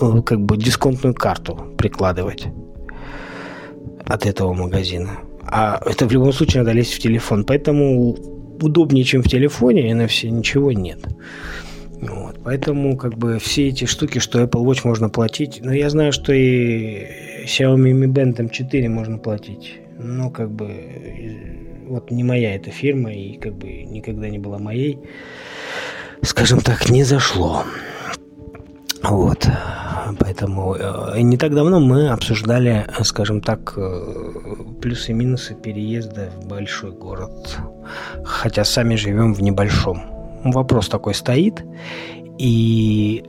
э, 0.01 0.23
как 0.25 0.41
бы 0.41 0.57
дисконтную 0.57 1.15
карту 1.15 1.75
прикладывать 1.77 2.47
от 4.07 4.25
этого 4.25 4.55
магазина. 4.55 5.19
А 5.43 5.81
это 5.85 6.07
в 6.07 6.13
любом 6.13 6.33
случае 6.33 6.63
надо 6.63 6.73
лезть 6.73 6.95
в 6.95 7.01
телефон. 7.01 7.45
Поэтому 7.45 8.17
удобнее, 8.63 9.05
чем 9.05 9.23
в 9.23 9.29
телефоне, 9.29 9.93
NFC 9.93 10.31
ничего 10.31 10.73
нет. 10.73 11.07
Вот, 12.01 12.39
поэтому 12.45 12.97
как 12.97 13.19
бы 13.19 13.39
все 13.39 13.69
эти 13.69 13.85
штуки, 13.85 14.19
что 14.19 14.41
Apple 14.41 14.65
Watch 14.65 14.81
можно 14.85 15.09
платить, 15.09 15.61
но 15.63 15.73
я 15.73 15.91
знаю, 15.91 16.13
что 16.13 16.33
и 16.33 17.45
Xiaomi 17.45 17.93
Mi 17.93 18.07
Band 18.07 18.37
M4 18.37 18.89
можно 18.89 19.19
платить, 19.19 19.81
но 19.99 20.31
как 20.31 20.51
бы 20.51 20.71
вот 21.89 22.11
не 22.11 22.23
моя 22.23 22.55
эта 22.55 22.71
фирма 22.71 23.13
и 23.13 23.37
как 23.39 23.55
бы 23.55 23.83
никогда 23.83 24.29
не 24.29 24.39
была 24.39 24.59
моей, 24.59 24.99
скажем 26.23 26.61
так, 26.61 26.89
не 26.89 27.03
зашло. 27.03 27.65
Вот. 29.03 29.49
Поэтому 30.21 30.75
э, 30.75 31.21
не 31.21 31.37
так 31.37 31.55
давно 31.55 31.81
мы 31.81 32.09
обсуждали, 32.09 32.87
скажем 33.03 33.41
так, 33.41 33.75
э, 33.77 34.01
плюсы 34.81 35.13
и 35.13 35.15
минусы 35.15 35.55
переезда 35.55 36.31
в 36.37 36.47
большой 36.47 36.93
город. 36.93 37.59
Хотя 38.25 38.65
сами 38.65 38.95
живем 38.95 39.35
в 39.35 39.43
небольшом. 39.43 40.18
Вопрос 40.45 40.89
такой 40.89 41.15
стоит. 41.15 41.65
И 42.39 43.25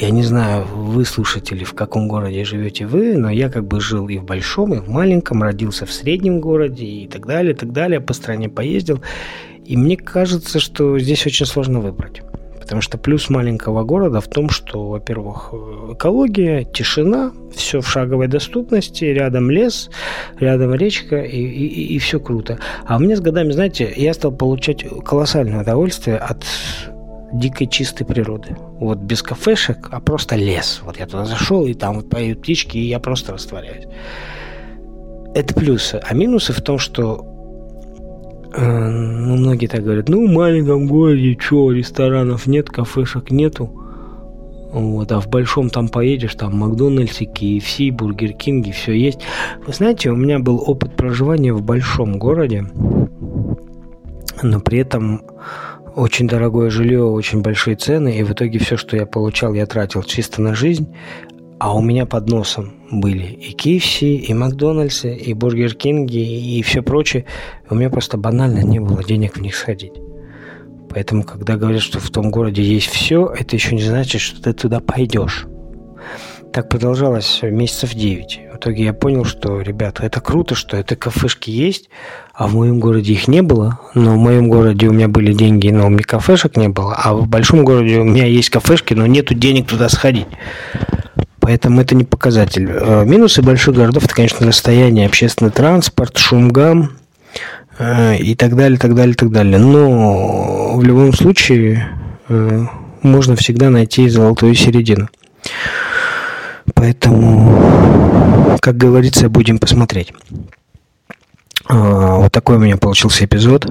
я 0.00 0.10
не 0.10 0.22
знаю, 0.22 0.64
вы 0.66 1.04
слушатели, 1.04 1.64
в 1.64 1.74
каком 1.74 2.08
городе 2.08 2.44
живете 2.44 2.86
вы, 2.86 3.16
но 3.16 3.30
я 3.30 3.48
как 3.48 3.66
бы 3.66 3.80
жил 3.80 4.08
и 4.08 4.18
в 4.18 4.24
большом, 4.24 4.74
и 4.74 4.78
в 4.78 4.88
маленьком, 4.88 5.42
родился 5.42 5.84
в 5.86 5.92
среднем 5.92 6.40
городе 6.40 6.84
и 6.84 7.08
так 7.08 7.26
далее, 7.26 7.52
и 7.52 7.56
так 7.56 7.72
далее, 7.72 8.00
по 8.00 8.12
стране 8.12 8.48
поездил. 8.48 9.00
И 9.64 9.76
мне 9.76 9.96
кажется, 9.96 10.60
что 10.60 10.98
здесь 10.98 11.26
очень 11.26 11.46
сложно 11.46 11.80
выбрать. 11.80 12.22
Потому 12.70 12.82
что 12.82 12.98
плюс 12.98 13.28
маленького 13.30 13.82
города 13.82 14.20
в 14.20 14.28
том, 14.28 14.48
что, 14.48 14.90
во-первых, 14.90 15.52
экология, 15.92 16.62
тишина, 16.62 17.32
все 17.52 17.80
в 17.80 17.88
шаговой 17.88 18.28
доступности, 18.28 19.06
рядом 19.06 19.50
лес, 19.50 19.90
рядом 20.38 20.72
речка, 20.76 21.20
и, 21.20 21.36
и, 21.36 21.96
и 21.96 21.98
все 21.98 22.20
круто. 22.20 22.60
А 22.86 22.98
у 22.98 23.00
меня 23.00 23.16
с 23.16 23.20
годами, 23.20 23.50
знаете, 23.50 23.92
я 23.96 24.14
стал 24.14 24.30
получать 24.30 24.84
колоссальное 25.04 25.62
удовольствие 25.62 26.16
от 26.16 26.44
дикой 27.32 27.66
чистой 27.66 28.04
природы. 28.04 28.56
Вот 28.78 28.98
без 28.98 29.20
кафешек, 29.24 29.88
а 29.90 29.98
просто 29.98 30.36
лес. 30.36 30.80
Вот 30.84 30.96
я 30.96 31.06
туда 31.06 31.24
зашел, 31.24 31.66
и 31.66 31.74
там 31.74 31.96
вот 31.96 32.08
поют 32.08 32.40
птички, 32.40 32.78
и 32.78 32.86
я 32.86 33.00
просто 33.00 33.32
растворяюсь. 33.32 33.88
Это 35.34 35.54
плюсы. 35.54 36.00
А 36.08 36.14
минусы 36.14 36.52
в 36.52 36.60
том, 36.60 36.78
что 36.78 37.29
Э, 37.29 37.29
ну, 38.56 39.36
многие 39.36 39.66
так 39.66 39.84
говорят, 39.84 40.08
ну, 40.08 40.26
в 40.26 40.32
маленьком 40.32 40.86
городе, 40.86 41.36
что, 41.38 41.72
ресторанов 41.72 42.46
нет, 42.46 42.68
кафешек 42.68 43.30
нету. 43.30 43.70
Вот, 44.72 45.10
а 45.10 45.20
в 45.20 45.28
большом 45.28 45.68
там 45.68 45.88
поедешь, 45.88 46.36
там 46.36 46.56
Макдональдс, 46.56 47.20
KFC, 47.22 47.90
Бургер 47.92 48.34
Кинги, 48.34 48.70
все 48.70 48.92
есть. 48.92 49.20
Вы 49.66 49.72
знаете, 49.72 50.10
у 50.10 50.16
меня 50.16 50.38
был 50.38 50.62
опыт 50.64 50.94
проживания 50.94 51.52
в 51.52 51.62
большом 51.62 52.18
городе, 52.18 52.64
но 54.42 54.60
при 54.60 54.78
этом 54.78 55.22
очень 55.96 56.28
дорогое 56.28 56.70
жилье, 56.70 57.02
очень 57.02 57.42
большие 57.42 57.74
цены, 57.74 58.16
и 58.18 58.22
в 58.22 58.32
итоге 58.32 58.60
все, 58.60 58.76
что 58.76 58.96
я 58.96 59.06
получал, 59.06 59.54
я 59.54 59.66
тратил 59.66 60.04
чисто 60.04 60.40
на 60.40 60.54
жизнь, 60.54 60.94
а 61.60 61.74
у 61.74 61.82
меня 61.82 62.06
под 62.06 62.26
носом 62.30 62.72
были 62.90 63.26
и 63.26 63.54
KFC, 63.54 64.16
и 64.16 64.32
Макдональдсы, 64.32 65.14
и 65.14 65.34
Бургер 65.34 65.74
Кинги, 65.74 66.16
и 66.16 66.62
все 66.62 66.82
прочее. 66.82 67.26
У 67.68 67.74
меня 67.74 67.90
просто 67.90 68.16
банально 68.16 68.60
не 68.60 68.80
было 68.80 69.04
денег 69.04 69.36
в 69.36 69.42
них 69.42 69.54
сходить. 69.54 69.92
Поэтому, 70.88 71.22
когда 71.22 71.58
говорят, 71.58 71.82
что 71.82 72.00
в 72.00 72.08
том 72.08 72.30
городе 72.30 72.62
есть 72.62 72.88
все, 72.88 73.26
это 73.26 73.56
еще 73.56 73.76
не 73.76 73.82
значит, 73.82 74.22
что 74.22 74.42
ты 74.42 74.54
туда 74.54 74.80
пойдешь. 74.80 75.46
Так 76.50 76.70
продолжалось 76.70 77.40
месяцев 77.42 77.92
9. 77.92 78.40
В 78.54 78.56
итоге 78.56 78.84
я 78.84 78.94
понял, 78.94 79.26
что, 79.26 79.60
ребята, 79.60 80.06
это 80.06 80.22
круто, 80.22 80.54
что 80.54 80.78
это 80.78 80.96
кафешки 80.96 81.50
есть, 81.50 81.90
а 82.32 82.48
в 82.48 82.54
моем 82.54 82.80
городе 82.80 83.12
их 83.12 83.28
не 83.28 83.42
было. 83.42 83.78
Но 83.94 84.14
в 84.14 84.18
моем 84.18 84.48
городе 84.48 84.88
у 84.88 84.92
меня 84.92 85.08
были 85.08 85.34
деньги, 85.34 85.68
но 85.68 85.86
у 85.86 85.90
меня 85.90 86.04
кафешек 86.04 86.56
не 86.56 86.70
было. 86.70 86.94
А 86.94 87.12
в 87.12 87.28
большом 87.28 87.66
городе 87.66 87.98
у 87.98 88.04
меня 88.04 88.24
есть 88.24 88.48
кафешки, 88.48 88.94
но 88.94 89.06
нету 89.06 89.34
денег 89.34 89.68
туда 89.68 89.90
сходить. 89.90 90.26
Поэтому 91.40 91.80
это 91.80 91.94
не 91.94 92.04
показатель. 92.04 92.68
Э, 92.70 93.04
минусы 93.04 93.42
больших 93.42 93.74
городов– 93.74 94.04
это, 94.04 94.14
конечно, 94.14 94.46
расстояние, 94.46 95.06
общественный 95.06 95.50
транспорт, 95.50 96.18
шум, 96.18 96.50
гам 96.50 96.92
э, 97.78 98.18
и 98.18 98.34
так 98.34 98.54
далее, 98.54 98.78
так 98.78 98.94
далее, 98.94 99.14
так 99.14 99.30
далее. 99.30 99.58
Но 99.58 100.76
в 100.76 100.84
любом 100.84 101.14
случае 101.14 101.88
э, 102.28 102.66
можно 103.02 103.36
всегда 103.36 103.70
найти 103.70 104.08
золотую 104.08 104.54
середину. 104.54 105.08
Поэтому, 106.74 108.58
как 108.60 108.76
говорится, 108.76 109.28
будем 109.28 109.58
посмотреть. 109.58 110.12
Вот 111.68 112.32
такой 112.32 112.56
у 112.56 112.58
меня 112.58 112.76
получился 112.76 113.24
эпизод. 113.24 113.66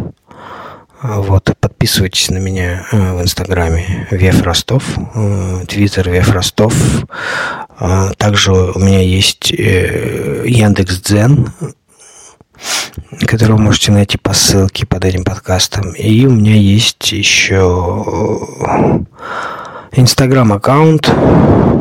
Вот, 1.01 1.49
подписывайтесь 1.61 2.29
на 2.29 2.39
меня 2.39 2.85
э, 2.91 3.13
в 3.13 3.21
Инстаграме 3.21 4.07
Вев 4.11 4.41
Ростов, 4.43 4.83
э, 5.15 5.63
Твиттер 5.65 6.09
Вев 6.09 6.29
Ростов. 6.31 6.73
А, 7.77 8.11
также 8.15 8.51
у 8.51 8.77
меня 8.77 9.01
есть 9.01 9.53
э, 9.53 10.43
Яндекс 10.45 10.99
Дзен, 10.99 11.53
который 13.21 13.53
вы 13.53 13.61
можете 13.61 13.93
найти 13.93 14.17
по 14.17 14.33
ссылке 14.33 14.85
под 14.85 15.05
этим 15.05 15.23
подкастом. 15.23 15.93
И 15.93 16.25
у 16.25 16.31
меня 16.31 16.55
есть 16.55 17.09
еще 17.13 18.45
Инстаграм-аккаунт, 19.93 21.09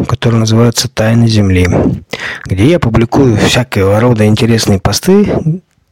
который 0.07 0.37
называется 0.37 0.89
«Тайны 0.89 1.27
Земли», 1.27 1.67
где 2.45 2.71
я 2.71 2.79
публикую 2.79 3.37
всякого 3.37 3.99
рода 3.99 4.25
интересные 4.27 4.79
посты, 4.79 5.27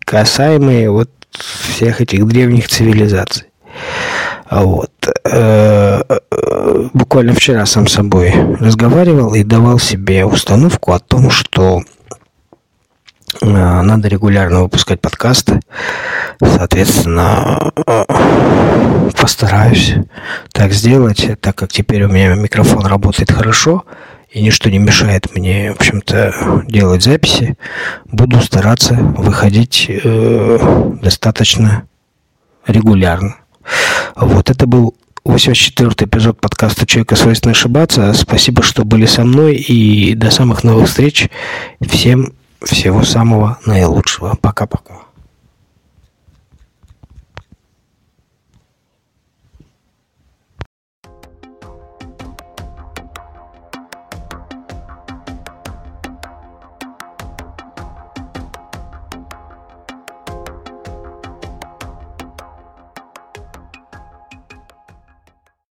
касаемые 0.05 0.93
вот 0.93 1.11
всех 1.39 2.01
этих 2.01 2.27
древних 2.27 2.69
цивилизаций. 2.69 3.47
Вот. 4.51 4.91
Э, 5.25 6.03
э, 6.09 6.89
буквально 6.93 7.35
вчера 7.35 7.67
сам 7.67 7.87
собой 7.87 8.33
разговаривал 8.61 9.35
и 9.35 9.43
давал 9.43 9.79
себе 9.79 10.25
установку 10.25 10.93
о 10.93 11.01
том, 11.01 11.31
что 11.31 11.83
э, 13.43 13.47
надо 13.47 14.09
регулярно 14.09 14.63
выпускать 14.63 15.01
подкасты. 15.01 15.61
Соответственно, 16.41 17.73
постараюсь 19.21 19.95
так 20.53 20.73
сделать, 20.73 21.29
так 21.41 21.57
как 21.57 21.73
теперь 21.73 22.05
у 22.05 22.09
меня 22.09 22.35
микрофон 22.35 22.87
работает 22.87 23.33
хорошо 23.33 23.85
и 24.31 24.43
ничто 24.43 24.69
не 24.71 24.79
мешает 24.79 25.35
мне, 25.35 25.73
в 25.73 25.77
общем-то, 25.77 26.65
делать 26.69 27.03
записи, 27.03 27.57
буду 28.07 28.41
стараться 28.41 28.95
выходить 28.95 29.87
э, 29.89 30.93
достаточно 31.03 31.87
регулярно. 32.67 33.37
Вот 34.17 34.51
это 34.51 34.67
был 34.67 34.95
84-й 35.25 36.07
эпизод 36.07 36.41
подкаста 36.41 36.87
«Человека 36.87 37.17
свойственно 37.17 37.53
ошибаться». 37.53 38.13
Спасибо, 38.13 38.63
что 38.63 38.85
были 38.85 39.07
со 39.07 39.25
мной, 39.25 39.57
и 39.57 40.15
до 40.15 40.31
самых 40.31 40.63
новых 40.65 40.89
встреч. 40.89 41.29
Всем 41.81 42.33
всего 42.63 43.03
самого 43.03 43.59
наилучшего. 43.67 44.37
Пока-пока. 44.41 45.06